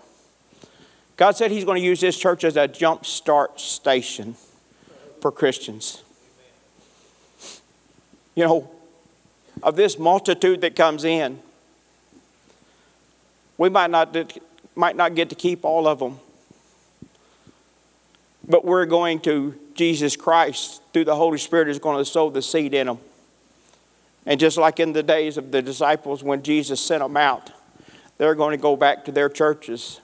God 1.16 1.36
said 1.36 1.50
He's 1.50 1.64
going 1.64 1.80
to 1.80 1.84
use 1.84 2.00
this 2.00 2.16
church 2.16 2.44
as 2.44 2.56
a 2.56 2.68
jump 2.68 3.04
start 3.04 3.60
station 3.60 4.36
for 5.20 5.32
Christians. 5.32 6.02
You 8.34 8.44
know, 8.44 8.70
of 9.62 9.74
this 9.74 9.98
multitude 9.98 10.60
that 10.60 10.76
comes 10.76 11.04
in, 11.04 11.40
we 13.56 13.68
might 13.68 13.90
not, 13.90 14.16
might 14.76 14.94
not 14.94 15.16
get 15.16 15.28
to 15.30 15.34
keep 15.34 15.64
all 15.64 15.88
of 15.88 15.98
them, 15.98 16.20
but 18.48 18.64
we're 18.64 18.86
going 18.86 19.20
to, 19.20 19.54
Jesus 19.74 20.16
Christ, 20.16 20.82
through 20.92 21.04
the 21.04 21.14
Holy 21.14 21.38
Spirit, 21.38 21.68
is 21.68 21.78
going 21.78 21.98
to 21.98 22.04
sow 22.04 22.30
the 22.30 22.40
seed 22.40 22.72
in 22.72 22.86
them. 22.86 22.98
And 24.24 24.40
just 24.40 24.56
like 24.56 24.80
in 24.80 24.92
the 24.92 25.02
days 25.02 25.36
of 25.36 25.52
the 25.52 25.62
disciples 25.62 26.22
when 26.22 26.42
Jesus 26.42 26.80
sent 26.80 27.02
them 27.02 27.16
out, 27.16 27.50
they're 28.16 28.34
going 28.34 28.56
to 28.56 28.60
go 28.60 28.74
back 28.74 29.04
to 29.04 29.12
their 29.12 29.28
churches 29.28 30.00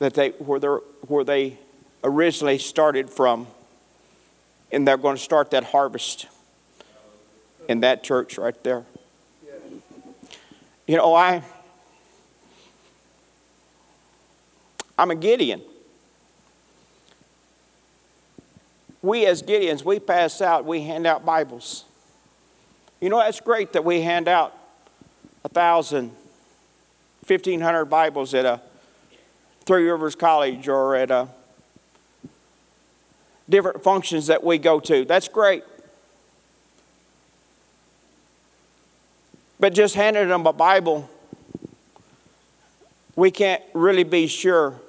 that 0.00 0.14
they, 0.14 0.30
where, 0.30 0.60
where 1.06 1.24
they 1.24 1.58
originally 2.02 2.58
started 2.58 3.08
from, 3.08 3.46
and 4.72 4.86
they're 4.86 4.96
going 4.96 5.16
to 5.16 5.22
start 5.22 5.52
that 5.52 5.64
harvest 5.64 6.26
in 7.68 7.80
that 7.80 8.02
church 8.02 8.36
right 8.36 8.62
there. 8.64 8.84
You 10.86 10.96
know, 10.96 11.14
I, 11.14 11.42
I'm 14.98 15.10
a 15.10 15.14
Gideon. 15.14 15.62
We 19.04 19.26
as 19.26 19.42
Gideons, 19.42 19.84
we 19.84 20.00
pass 20.00 20.40
out, 20.40 20.64
we 20.64 20.80
hand 20.80 21.06
out 21.06 21.26
Bibles. 21.26 21.84
You 23.02 23.10
know, 23.10 23.18
that's 23.18 23.38
great 23.38 23.74
that 23.74 23.84
we 23.84 24.00
hand 24.00 24.28
out 24.28 24.56
a 25.44 25.48
thousand 25.50 26.10
1,500 27.26 27.84
Bibles 27.84 28.32
at 28.32 28.46
a 28.46 28.62
Three 29.66 29.90
Rivers 29.90 30.14
College 30.14 30.68
or 30.68 30.96
at 30.96 31.10
a 31.10 31.28
different 33.46 33.82
functions 33.82 34.28
that 34.28 34.42
we 34.42 34.56
go 34.56 34.80
to. 34.80 35.04
That's 35.04 35.28
great. 35.28 35.64
But 39.60 39.74
just 39.74 39.94
handing 39.96 40.28
them 40.28 40.46
a 40.46 40.52
Bible, 40.54 41.10
we 43.16 43.30
can't 43.30 43.62
really 43.74 44.04
be 44.04 44.28
sure 44.28 44.80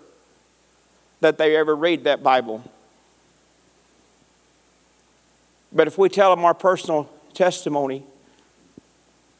that 1.19 1.37
they 1.37 1.57
ever 1.57 1.75
read 1.75 2.05
that 2.05 2.23
Bible. 2.23 2.63
But 5.75 5.87
if 5.87 5.97
we 5.97 6.07
tell 6.07 6.33
them 6.33 6.45
our 6.45 6.53
personal 6.53 7.09
testimony, 7.33 8.05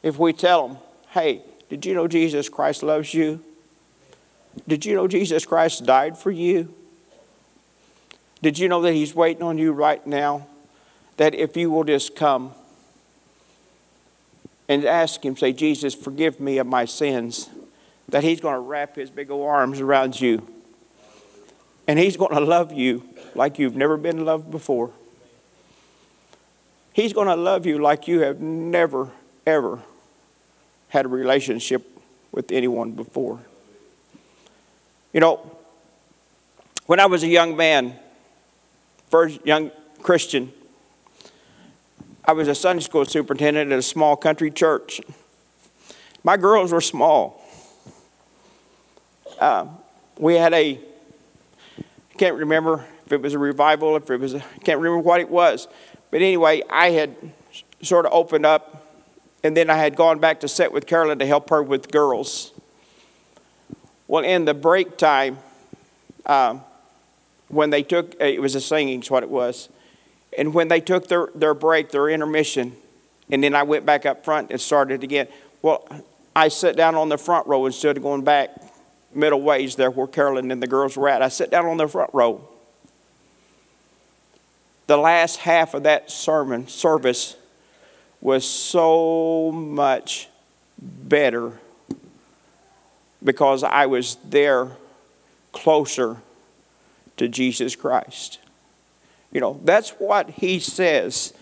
if 0.04 0.20
we 0.20 0.34
tell 0.34 0.68
them, 0.68 0.78
hey, 1.12 1.42
did 1.70 1.86
you 1.86 1.94
know 1.94 2.10
Jesus 2.10 2.50
Christ 2.50 2.84
loves 2.84 3.14
you? 3.14 3.42
Did 4.68 4.86
you 4.86 4.96
know 4.96 5.08
Jesus 5.08 5.46
Christ 5.46 5.86
died 5.86 6.18
for 6.18 6.32
you? 6.32 6.74
Did 8.42 8.60
you 8.60 8.68
know 8.68 8.82
that 8.82 8.94
He's 8.94 9.16
waiting 9.16 9.44
on 9.44 9.58
you 9.58 9.72
right 9.72 10.06
now? 10.06 10.46
That 11.18 11.34
if 11.34 11.56
you 11.56 11.72
will 11.72 11.86
just 11.86 12.16
come 12.18 12.52
and 14.68 14.84
ask 14.84 15.24
Him, 15.26 15.38
say, 15.38 15.54
Jesus, 15.54 15.96
forgive 15.96 16.42
me 16.42 16.58
of 16.58 16.68
my 16.68 16.84
sins, 16.84 17.50
that 18.10 18.24
He's 18.24 18.42
going 18.42 18.56
to 18.56 18.60
wrap 18.60 18.98
His 18.98 19.10
big 19.10 19.32
old 19.32 19.48
arms 19.48 19.80
around 19.80 20.20
you. 20.20 20.46
And 21.88 21.98
He's 21.98 22.18
going 22.18 22.34
to 22.34 22.42
love 22.42 22.74
you 22.74 23.04
like 23.36 23.58
you've 23.58 23.76
never 23.76 23.96
been 23.96 24.26
loved 24.26 24.52
before. 24.52 24.92
He's 26.96 27.12
going 27.12 27.28
to 27.28 27.36
love 27.36 27.66
you 27.66 27.78
like 27.78 28.08
you 28.08 28.22
have 28.22 28.40
never, 28.40 29.12
ever 29.46 29.82
had 30.88 31.04
a 31.04 31.10
relationship 31.10 31.86
with 32.32 32.54
anyone 32.54 32.94
before. 32.94 33.42
You 35.12 35.20
know, 35.20 35.58
when 36.86 37.02
I 37.02 37.08
was 37.08 37.22
a 37.24 37.28
young 37.28 37.58
man, 37.58 38.00
first 39.10 39.46
young 39.46 39.72
Christian, 40.04 40.54
I 42.24 42.32
was 42.32 42.48
a 42.48 42.56
Sunday 42.56 42.82
school 42.82 43.04
superintendent 43.04 43.74
at 43.74 43.78
a 43.78 43.82
small 43.82 44.16
country 44.16 44.50
church. 44.50 45.02
My 46.24 46.38
girls 46.38 46.72
were 46.72 46.80
small. 46.80 47.44
Uh, 49.38 49.68
we 50.18 50.36
had 50.36 50.54
a, 50.54 50.80
I 51.78 52.18
can't 52.18 52.38
remember 52.38 52.86
if 53.06 53.12
it 53.12 53.22
was 53.22 53.34
a 53.34 53.40
revival, 53.40 53.98
if 53.98 54.10
it 54.10 54.18
was, 54.18 54.34
I 54.34 54.40
can't 54.64 54.80
remember 54.80 55.00
what 55.00 55.20
it 55.20 55.30
was. 55.30 55.68
But 56.16 56.22
anyway, 56.22 56.64
I 56.70 56.92
had 56.92 57.14
sort 57.82 58.06
of 58.06 58.14
opened 58.14 58.46
up 58.46 58.90
and 59.44 59.58
then 59.58 59.70
I 59.70 59.76
had 59.76 59.98
gone 59.98 60.20
back 60.20 60.40
to 60.40 60.48
sit 60.48 60.72
with 60.72 60.88
Carolyn 60.88 61.20
to 61.20 61.26
help 61.26 61.50
her 61.50 61.62
with 61.62 61.92
girls. 61.92 62.54
Well, 64.08 64.24
in 64.24 64.46
the 64.46 64.54
break 64.54 64.96
time, 64.96 65.40
um, 66.26 66.62
when 67.50 67.70
they 67.70 67.84
took, 67.84 68.16
uh, 68.22 68.24
it 68.28 68.42
was 68.42 68.56
a 68.56 68.62
singing, 68.62 69.02
is 69.02 69.12
what 69.12 69.24
it 69.24 69.30
was. 69.30 69.68
And 70.38 70.54
when 70.54 70.70
they 70.70 70.80
took 70.80 71.10
their, 71.10 71.28
their 71.36 71.54
break, 71.54 71.92
their 71.92 72.08
intermission, 72.08 72.78
and 73.30 73.44
then 73.44 73.54
I 73.54 73.64
went 73.64 73.86
back 73.86 74.06
up 74.06 74.24
front 74.24 74.52
and 74.52 74.62
started 74.62 75.04
again. 75.04 75.28
Well, 75.62 75.86
I 76.34 76.48
sat 76.48 76.78
down 76.78 76.96
on 76.96 77.10
the 77.10 77.18
front 77.18 77.46
row 77.46 77.66
instead 77.66 77.98
of 77.98 78.04
going 78.04 78.24
back 78.24 78.52
middle 79.14 79.42
ways 79.42 79.76
there 79.76 79.92
where 79.92 80.08
Carolyn 80.08 80.50
and 80.50 80.64
the 80.64 80.68
girls 80.68 80.96
were 80.96 81.10
at. 81.10 81.22
I 81.22 81.28
sat 81.28 81.52
down 81.52 81.66
on 81.66 81.76
the 81.76 81.90
front 81.90 82.12
row. 82.14 82.55
The 84.88 84.98
last 84.98 85.38
half 85.38 85.74
of 85.74 85.84
that 85.84 86.12
sermon 86.12 86.68
service 86.68 87.36
was 88.22 88.48
so 88.48 89.52
much 89.52 90.30
better 90.80 91.54
because 93.24 93.64
I 93.64 93.88
was 93.88 94.18
there 94.24 94.72
closer 95.52 96.18
to 97.18 97.28
Jesus 97.28 97.76
Christ. 97.76 98.40
You 99.32 99.42
know, 99.42 99.60
that's 99.64 99.92
what 99.92 100.30
he 100.30 100.60
says 100.60 101.34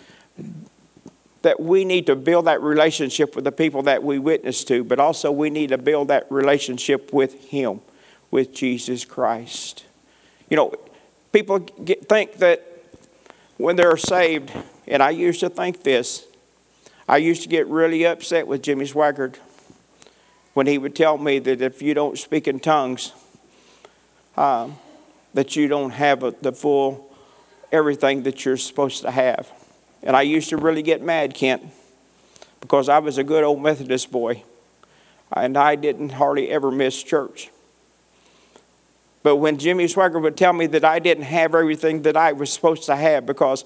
that 1.42 1.60
we 1.60 1.84
need 1.84 2.06
to 2.08 2.16
build 2.16 2.46
that 2.46 2.62
relationship 2.62 3.36
with 3.36 3.44
the 3.44 3.52
people 3.52 3.84
that 3.84 4.02
we 4.02 4.18
witness 4.18 4.64
to, 4.64 4.84
but 4.84 5.00
also 5.00 5.32
we 5.32 5.50
need 5.50 5.70
to 5.70 5.78
build 5.78 6.08
that 6.08 6.26
relationship 6.32 7.12
with 7.12 7.50
him, 7.50 7.82
with 8.32 8.54
Jesus 8.54 9.04
Christ. 9.04 9.84
You 10.50 10.58
know, 10.58 10.74
people 11.34 11.60
get, 11.60 12.08
think 12.08 12.38
that 12.38 12.73
when 13.58 13.76
they're 13.76 13.98
saved, 13.98 14.52
and 14.88 15.02
I 15.02 15.12
used 15.12 15.40
to 15.42 15.50
think 15.50 15.84
this, 15.84 16.26
I 17.08 17.18
used 17.18 17.44
to 17.44 17.50
get 17.50 17.68
really 17.68 18.06
upset 18.06 18.48
with 18.48 18.62
Jimmy 18.64 18.86
Swaggart 18.86 19.36
when 20.54 20.68
he 20.68 20.78
would 20.78 20.96
tell 20.96 21.18
me 21.18 21.40
that 21.40 21.62
if 21.62 21.82
you 21.82 21.94
don't 21.94 22.18
speak 22.18 22.48
in 22.48 22.60
tongues, 22.60 23.12
um, 24.38 24.78
that 25.34 25.56
you 25.56 25.68
don't 25.68 25.92
have 25.92 26.24
a, 26.24 26.32
the 26.42 26.52
full 26.52 27.10
everything 27.72 28.24
that 28.24 28.46
you're 28.46 28.58
supposed 28.58 29.02
to 29.02 29.12
have. 29.12 29.52
And 30.04 30.16
I 30.16 30.22
used 30.22 30.50
to 30.50 30.58
really 30.58 30.84
get 30.84 31.02
mad, 31.02 31.34
Kent, 31.34 31.64
because 32.62 32.88
I 32.88 33.00
was 33.00 33.18
a 33.18 33.24
good 33.24 33.44
old 33.44 33.62
Methodist 33.62 34.12
boy, 34.12 34.44
and 35.32 35.58
I 35.58 35.76
didn't 35.76 36.10
hardly 36.10 36.50
ever 36.50 36.70
miss 36.72 37.02
church. 37.02 37.50
But 39.24 39.38
when 39.38 39.58
Jimmy 39.58 39.86
Swaggart 39.86 40.22
would 40.22 40.38
tell 40.38 40.54
me 40.54 40.68
that 40.68 40.84
I 40.84 41.00
didn't 41.00 41.24
have 41.24 41.56
everything 41.56 42.02
that 42.04 42.18
I 42.18 42.34
was 42.34 42.52
supposed 42.52 42.84
to 42.84 42.96
have 42.96 43.26
because 43.26 43.64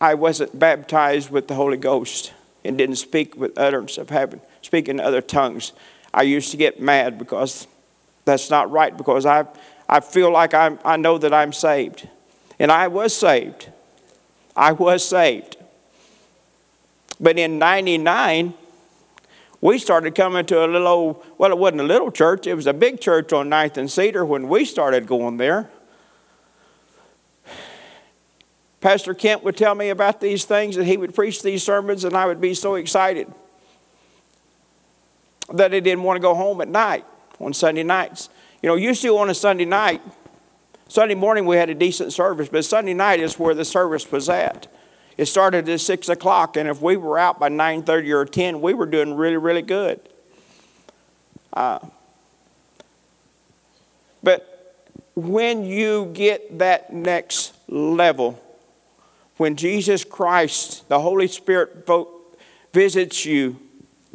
I 0.00 0.14
wasn't 0.14 0.58
baptized 0.58 1.30
with 1.30 1.48
the 1.48 1.54
Holy 1.54 1.78
Ghost 1.78 2.32
and 2.64 2.76
didn't 2.78 2.96
speak 2.96 3.36
with 3.36 3.58
utterance 3.58 3.98
of 3.98 4.10
heaven, 4.10 4.40
speak 4.62 4.88
in 4.88 5.00
other 5.00 5.20
tongues, 5.20 5.72
I 6.12 6.22
used 6.22 6.50
to 6.52 6.56
get 6.56 6.80
mad 6.80 7.18
because 7.18 7.66
that's 8.24 8.48
not 8.50 8.70
right 8.70 8.96
because 8.96 9.26
I, 9.26 9.46
I 9.88 10.00
feel 10.00 10.30
like 10.30 10.54
I'm, 10.54 10.78
I 10.84 10.96
know 10.96 11.18
that 11.18 11.34
I'm 11.34 11.52
saved. 11.52 12.08
And 12.58 12.70
I 12.70 12.88
was 12.88 13.14
saved. 13.14 13.68
I 14.54 14.72
was 14.72 15.06
saved. 15.06 15.56
But 17.18 17.38
in 17.38 17.58
99, 17.58 18.54
we 19.64 19.78
started 19.78 20.14
coming 20.14 20.44
to 20.44 20.62
a 20.62 20.66
little 20.66 20.86
old, 20.86 21.24
well, 21.38 21.50
it 21.50 21.56
wasn't 21.56 21.80
a 21.80 21.84
little 21.84 22.10
church, 22.10 22.46
it 22.46 22.54
was 22.54 22.66
a 22.66 22.74
big 22.74 23.00
church 23.00 23.32
on 23.32 23.48
9th 23.48 23.78
and 23.78 23.90
Cedar 23.90 24.22
when 24.22 24.46
we 24.46 24.62
started 24.66 25.06
going 25.06 25.38
there. 25.38 25.70
Pastor 28.82 29.14
Kent 29.14 29.42
would 29.42 29.56
tell 29.56 29.74
me 29.74 29.88
about 29.88 30.20
these 30.20 30.44
things 30.44 30.76
and 30.76 30.86
he 30.86 30.98
would 30.98 31.14
preach 31.14 31.42
these 31.42 31.62
sermons, 31.62 32.04
and 32.04 32.14
I 32.14 32.26
would 32.26 32.42
be 32.42 32.52
so 32.52 32.74
excited 32.74 33.26
that 35.50 35.72
I 35.72 35.80
didn't 35.80 36.02
want 36.02 36.18
to 36.18 36.20
go 36.20 36.34
home 36.34 36.60
at 36.60 36.68
night 36.68 37.06
on 37.40 37.54
Sunday 37.54 37.84
nights. 37.84 38.28
You 38.62 38.68
know, 38.68 38.74
used 38.74 39.00
to 39.00 39.16
on 39.16 39.30
a 39.30 39.34
Sunday 39.34 39.64
night, 39.64 40.02
Sunday 40.88 41.14
morning 41.14 41.46
we 41.46 41.56
had 41.56 41.70
a 41.70 41.74
decent 41.74 42.12
service, 42.12 42.50
but 42.50 42.66
Sunday 42.66 42.92
night 42.92 43.18
is 43.18 43.38
where 43.38 43.54
the 43.54 43.64
service 43.64 44.12
was 44.12 44.28
at. 44.28 44.66
It 45.16 45.26
started 45.26 45.68
at 45.68 45.80
six 45.80 46.08
o'clock, 46.08 46.56
and 46.56 46.68
if 46.68 46.82
we 46.82 46.96
were 46.96 47.18
out 47.18 47.38
by 47.38 47.48
nine 47.48 47.82
thirty 47.82 48.12
or 48.12 48.24
ten, 48.24 48.60
we 48.60 48.74
were 48.74 48.86
doing 48.86 49.14
really, 49.14 49.36
really 49.36 49.62
good. 49.62 50.00
Uh, 51.52 51.78
but 54.22 54.76
when 55.14 55.64
you 55.64 56.10
get 56.14 56.58
that 56.58 56.92
next 56.92 57.52
level, 57.68 58.40
when 59.36 59.54
Jesus 59.54 60.02
Christ, 60.04 60.88
the 60.88 60.98
Holy 61.00 61.28
Spirit, 61.28 61.88
visits 62.72 63.24
you, 63.24 63.60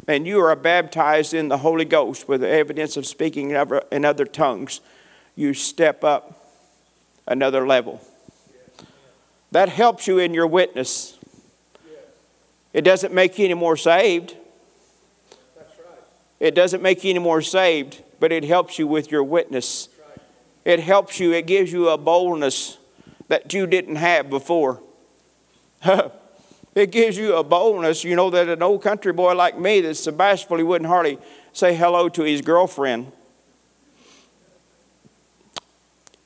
and 0.06 0.26
you 0.26 0.40
are 0.40 0.54
baptized 0.56 1.32
in 1.32 1.48
the 1.48 1.58
Holy 1.58 1.86
Ghost 1.86 2.28
with 2.28 2.42
the 2.42 2.48
evidence 2.48 2.98
of 2.98 3.06
speaking 3.06 3.50
in 3.90 4.04
other 4.04 4.24
tongues, 4.26 4.80
you 5.36 5.54
step 5.54 6.04
up 6.04 6.44
another 7.26 7.66
level. 7.66 8.00
That 9.52 9.68
helps 9.68 10.06
you 10.06 10.18
in 10.18 10.32
your 10.34 10.46
witness. 10.46 11.18
It 12.72 12.82
doesn't 12.82 13.12
make 13.12 13.38
you 13.38 13.46
any 13.46 13.54
more 13.54 13.76
saved. 13.76 14.36
It 16.38 16.54
doesn't 16.54 16.82
make 16.82 17.04
you 17.04 17.10
any 17.10 17.18
more 17.18 17.42
saved, 17.42 18.02
but 18.18 18.32
it 18.32 18.44
helps 18.44 18.78
you 18.78 18.86
with 18.86 19.10
your 19.10 19.24
witness. 19.24 19.88
It 20.64 20.80
helps 20.80 21.18
you, 21.18 21.32
it 21.32 21.46
gives 21.46 21.72
you 21.72 21.88
a 21.88 21.98
boldness 21.98 22.78
that 23.28 23.52
you 23.52 23.66
didn't 23.66 23.96
have 23.96 24.30
before. 24.30 24.80
it 26.74 26.90
gives 26.90 27.16
you 27.16 27.34
a 27.34 27.42
boldness, 27.42 28.04
you 28.04 28.14
know, 28.14 28.30
that 28.30 28.48
an 28.48 28.62
old 28.62 28.82
country 28.82 29.12
boy 29.12 29.34
like 29.34 29.58
me 29.58 29.80
that's 29.80 30.00
so 30.00 30.12
bashful 30.12 30.56
he 30.56 30.62
wouldn't 30.62 30.88
hardly 30.88 31.18
say 31.52 31.74
hello 31.74 32.08
to 32.08 32.22
his 32.22 32.40
girlfriend. 32.40 33.10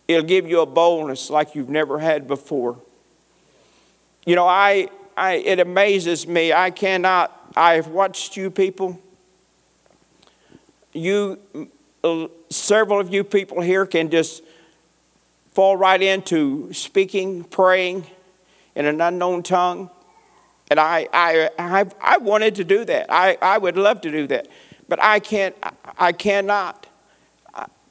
It'll 0.07 0.23
give 0.23 0.47
you 0.47 0.61
a 0.61 0.67
boldness 0.67 1.31
like 1.31 1.55
you've 1.55 1.71
never 1.71 1.99
had 1.99 2.29
before. 2.29 2.79
You 4.27 4.37
know, 4.37 4.47
I, 4.47 4.89
I, 5.17 5.35
it 5.35 5.61
amazes 5.61 6.27
me. 6.27 6.53
I 6.53 6.71
cannot, 6.71 7.53
I've 7.55 7.89
watched 7.89 8.37
you 8.37 8.51
people. 8.51 8.99
You, 10.95 11.39
uh, 12.03 12.29
several 12.49 13.01
of 13.01 13.13
you 13.13 13.23
people 13.23 13.61
here 13.61 13.85
can 13.85 14.11
just 14.11 14.43
fall 15.53 15.77
right 15.77 16.01
into 16.01 16.73
speaking, 16.73 17.45
praying 17.45 18.07
in 18.75 18.87
an 18.87 19.01
unknown 19.01 19.43
tongue. 19.43 19.91
And 20.71 20.81
I, 20.81 21.07
I, 21.13 21.51
I, 21.59 21.87
I 22.01 22.17
wanted 22.17 22.55
to 22.55 22.65
do 22.65 22.85
that. 22.87 23.13
I, 23.13 23.37
I 23.43 23.59
would 23.59 23.77
love 23.77 24.01
to 24.03 24.11
do 24.11 24.27
that. 24.29 24.49
But 24.89 25.03
I 25.03 25.21
can't, 25.21 25.55
I 25.99 26.13
cannot. 26.13 26.87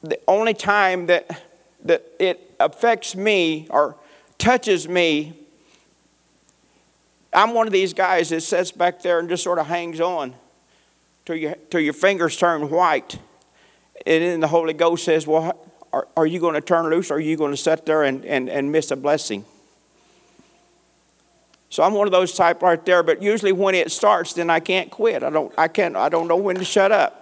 The 0.02 0.18
only 0.26 0.52
time 0.52 1.06
that, 1.06 1.42
that 1.84 2.04
it 2.18 2.54
affects 2.58 3.14
me 3.14 3.68
or 3.70 3.96
touches 4.36 4.88
me 4.88 5.32
I'm 7.34 7.52
one 7.52 7.66
of 7.66 7.72
these 7.72 7.92
guys 7.92 8.28
that 8.30 8.42
sits 8.42 8.70
back 8.70 9.02
there 9.02 9.18
and 9.18 9.28
just 9.28 9.42
sort 9.42 9.58
of 9.58 9.66
hangs 9.66 10.00
on 10.00 10.34
till, 11.24 11.36
you, 11.36 11.54
till 11.70 11.80
your 11.80 11.92
fingers 11.92 12.36
turn 12.36 12.70
white. 12.70 13.18
And 14.06 14.22
then 14.22 14.40
the 14.40 14.48
Holy 14.48 14.72
Ghost 14.72 15.04
says, 15.04 15.26
Well, 15.26 15.58
are, 15.92 16.08
are 16.16 16.26
you 16.26 16.40
going 16.40 16.54
to 16.54 16.60
turn 16.60 16.86
loose 16.86 17.10
or 17.10 17.14
are 17.14 17.20
you 17.20 17.36
going 17.36 17.50
to 17.50 17.56
sit 17.56 17.86
there 17.86 18.04
and, 18.04 18.24
and, 18.24 18.48
and 18.48 18.70
miss 18.70 18.90
a 18.90 18.96
blessing? 18.96 19.44
So 21.70 21.82
I'm 21.82 21.92
one 21.94 22.06
of 22.06 22.12
those 22.12 22.32
type 22.34 22.62
right 22.62 22.84
there, 22.86 23.02
but 23.02 23.20
usually 23.20 23.50
when 23.50 23.74
it 23.74 23.90
starts, 23.90 24.32
then 24.32 24.48
I 24.48 24.60
can't 24.60 24.90
quit. 24.90 25.24
I 25.24 25.30
don't, 25.30 25.52
I 25.58 25.66
can't, 25.66 25.96
I 25.96 26.08
don't 26.08 26.28
know 26.28 26.36
when 26.36 26.56
to 26.56 26.64
shut 26.64 26.92
up. 26.92 27.20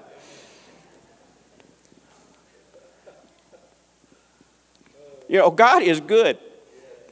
You 5.27 5.39
know, 5.39 5.51
God 5.51 5.83
is 5.83 6.01
good. 6.01 6.37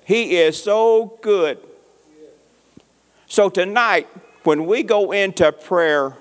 He 0.05 0.37
is 0.37 0.63
so 0.63 1.19
good. 1.23 1.59
So 3.31 3.49
tonight, 3.49 4.09
when 4.43 4.67
we 4.67 4.83
go 4.83 5.13
into 5.13 5.53
prayer, 5.53 6.17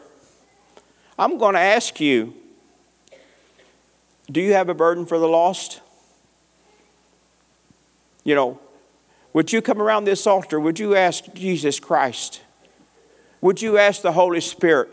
I'm 1.17 1.39
going 1.39 1.55
to 1.55 1.59
ask 1.59 1.99
you 1.99 2.35
do 4.31 4.39
you 4.39 4.53
have 4.53 4.69
a 4.69 4.75
burden 4.75 5.07
for 5.07 5.17
the 5.17 5.27
lost? 5.27 5.81
You 8.23 8.35
know, 8.35 8.59
would 9.33 9.51
you 9.51 9.59
come 9.59 9.81
around 9.81 10.05
this 10.05 10.27
altar? 10.27 10.59
Would 10.59 10.77
you 10.77 10.95
ask 10.95 11.23
Jesus 11.33 11.79
Christ? 11.79 12.41
Would 13.41 13.59
you 13.59 13.79
ask 13.79 14.03
the 14.03 14.11
Holy 14.11 14.39
Spirit 14.39 14.89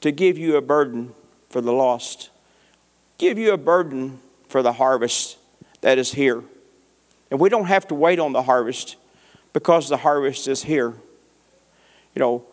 to 0.00 0.12
give 0.12 0.38
you 0.38 0.54
a 0.54 0.60
burden 0.60 1.12
for 1.50 1.60
the 1.60 1.72
lost? 1.72 2.30
Give 3.18 3.36
you 3.36 3.52
a 3.52 3.58
burden 3.58 4.20
for 4.46 4.62
the 4.62 4.74
harvest 4.74 5.38
that 5.80 5.98
is 5.98 6.12
here. 6.12 6.44
And 7.32 7.40
we 7.40 7.48
don't 7.48 7.66
have 7.66 7.88
to 7.88 7.96
wait 7.96 8.20
on 8.20 8.32
the 8.32 8.44
harvest 8.44 8.94
because 9.58 9.88
the 9.88 9.96
harvest 9.96 10.46
is 10.46 10.62
here. 10.62 10.94
You 12.14 12.20
know, 12.20 12.44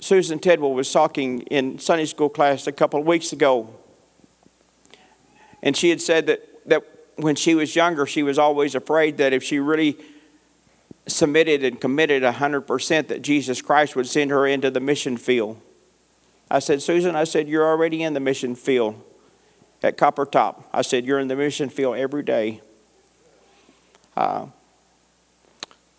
Susan 0.00 0.40
Tidwell 0.40 0.74
was 0.74 0.90
talking 0.90 1.42
in 1.42 1.78
Sunday 1.78 2.04
school 2.04 2.28
class 2.28 2.66
a 2.66 2.72
couple 2.72 2.98
of 2.98 3.06
weeks 3.06 3.32
ago, 3.32 3.72
and 5.62 5.76
she 5.76 5.88
had 5.88 6.00
said 6.00 6.26
that, 6.26 6.68
that 6.68 6.82
when 7.14 7.36
she 7.36 7.54
was 7.54 7.76
younger, 7.76 8.06
she 8.06 8.24
was 8.24 8.40
always 8.40 8.74
afraid 8.74 9.18
that 9.18 9.32
if 9.32 9.44
she 9.44 9.60
really 9.60 9.96
submitted 11.06 11.62
and 11.62 11.80
committed 11.80 12.24
100%, 12.24 13.06
that 13.06 13.22
Jesus 13.22 13.62
Christ 13.62 13.94
would 13.94 14.08
send 14.08 14.32
her 14.32 14.44
into 14.44 14.68
the 14.68 14.80
mission 14.80 15.16
field. 15.16 15.60
I 16.50 16.58
said, 16.58 16.82
Susan, 16.82 17.14
I 17.14 17.22
said, 17.22 17.46
you're 17.46 17.68
already 17.68 18.02
in 18.02 18.14
the 18.14 18.20
mission 18.20 18.56
field 18.56 19.00
at 19.80 19.96
Copper 19.96 20.26
Top. 20.26 20.68
I 20.72 20.82
said, 20.82 21.04
you're 21.04 21.20
in 21.20 21.28
the 21.28 21.36
mission 21.36 21.68
field 21.68 21.98
every 21.98 22.24
day. 22.24 22.60
Uh, 24.16 24.46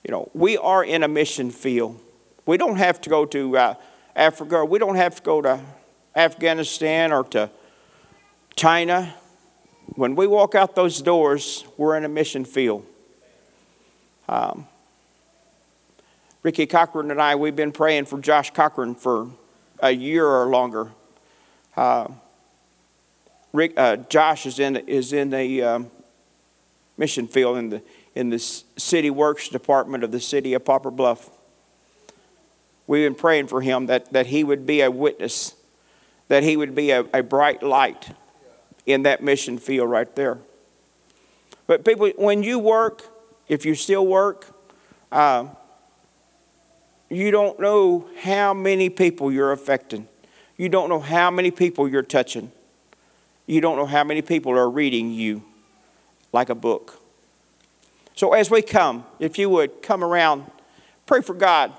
you 0.03 0.11
know, 0.11 0.29
we 0.33 0.57
are 0.57 0.83
in 0.83 1.03
a 1.03 1.07
mission 1.07 1.49
field. 1.49 1.99
We 2.45 2.57
don't 2.57 2.75
have 2.75 2.99
to 3.01 3.09
go 3.09 3.25
to 3.25 3.57
uh, 3.57 3.75
Africa. 4.15 4.65
We 4.65 4.79
don't 4.79 4.95
have 4.95 5.15
to 5.15 5.21
go 5.21 5.41
to 5.41 5.59
Afghanistan 6.15 7.13
or 7.13 7.23
to 7.25 7.49
China. 8.55 9.15
When 9.95 10.15
we 10.15 10.27
walk 10.27 10.55
out 10.55 10.75
those 10.75 11.01
doors, 11.01 11.65
we're 11.77 11.95
in 11.95 12.03
a 12.03 12.09
mission 12.09 12.43
field. 12.45 12.85
Um, 14.27 14.67
Ricky 16.41 16.65
Cochran 16.65 17.09
and 17.09 17.21
I, 17.21 17.35
we've 17.35 17.55
been 17.55 17.71
praying 17.71 18.05
for 18.05 18.19
Josh 18.19 18.51
Cochran 18.51 18.95
for 18.95 19.29
a 19.79 19.91
year 19.91 20.25
or 20.25 20.47
longer. 20.47 20.91
Uh, 21.77 22.09
Rick, 23.53 23.73
uh, 23.77 23.97
Josh 23.97 24.45
is 24.45 24.59
in 24.59 24.75
is 24.75 25.13
in 25.13 25.29
the 25.29 25.61
um, 25.61 25.91
mission 26.97 27.27
field 27.27 27.57
in 27.57 27.69
the 27.69 27.81
in 28.15 28.29
the 28.29 28.39
City 28.39 29.09
Works 29.09 29.49
Department 29.49 30.03
of 30.03 30.11
the 30.11 30.19
city 30.19 30.53
of 30.53 30.63
Poplar 30.63 30.91
Bluff. 30.91 31.29
We've 32.85 33.05
been 33.05 33.15
praying 33.15 33.47
for 33.47 33.61
him 33.61 33.87
that, 33.87 34.11
that 34.13 34.27
he 34.27 34.43
would 34.43 34.65
be 34.65 34.81
a 34.81 34.91
witness, 34.91 35.55
that 36.27 36.43
he 36.43 36.57
would 36.57 36.75
be 36.75 36.91
a, 36.91 37.05
a 37.13 37.23
bright 37.23 37.63
light 37.63 38.09
in 38.85 39.03
that 39.03 39.23
mission 39.23 39.57
field 39.57 39.89
right 39.89 40.13
there. 40.15 40.37
But 41.65 41.85
people, 41.85 42.09
when 42.17 42.43
you 42.43 42.59
work, 42.59 43.03
if 43.47 43.65
you 43.65 43.73
still 43.75 44.05
work, 44.05 44.47
uh, 45.11 45.47
you 47.09 47.31
don't 47.31 47.59
know 47.59 48.07
how 48.21 48.53
many 48.53 48.89
people 48.89 49.31
you're 49.31 49.51
affecting. 49.51 50.07
You 50.57 50.69
don't 50.69 50.89
know 50.89 50.99
how 50.99 51.31
many 51.31 51.51
people 51.51 51.87
you're 51.87 52.01
touching. 52.01 52.51
You 53.45 53.61
don't 53.61 53.77
know 53.77 53.85
how 53.85 54.03
many 54.03 54.21
people 54.21 54.53
are 54.53 54.69
reading 54.69 55.11
you 55.11 55.43
like 56.31 56.49
a 56.49 56.55
book. 56.55 57.02
So 58.15 58.33
as 58.33 58.49
we 58.49 58.61
come, 58.61 59.05
if 59.19 59.37
you 59.37 59.49
would 59.49 59.81
come 59.81 60.03
around, 60.03 60.49
pray 61.05 61.21
for 61.21 61.33
God 61.33 61.73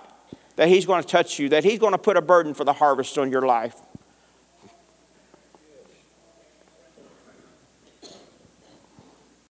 that 0.57 0.69
He's 0.69 0.87
going 0.87 1.03
to 1.03 1.09
touch 1.09 1.39
you, 1.39 1.49
that 1.51 1.65
He's 1.65 1.79
going 1.79 1.93
to 1.93 1.99
put 1.99 2.17
a 2.17 2.23
burden 2.23 2.55
for 2.55 2.65
the 2.65 2.73
harvest 2.73 3.19
on 3.19 3.31
your 3.31 3.43
life. 3.43 3.77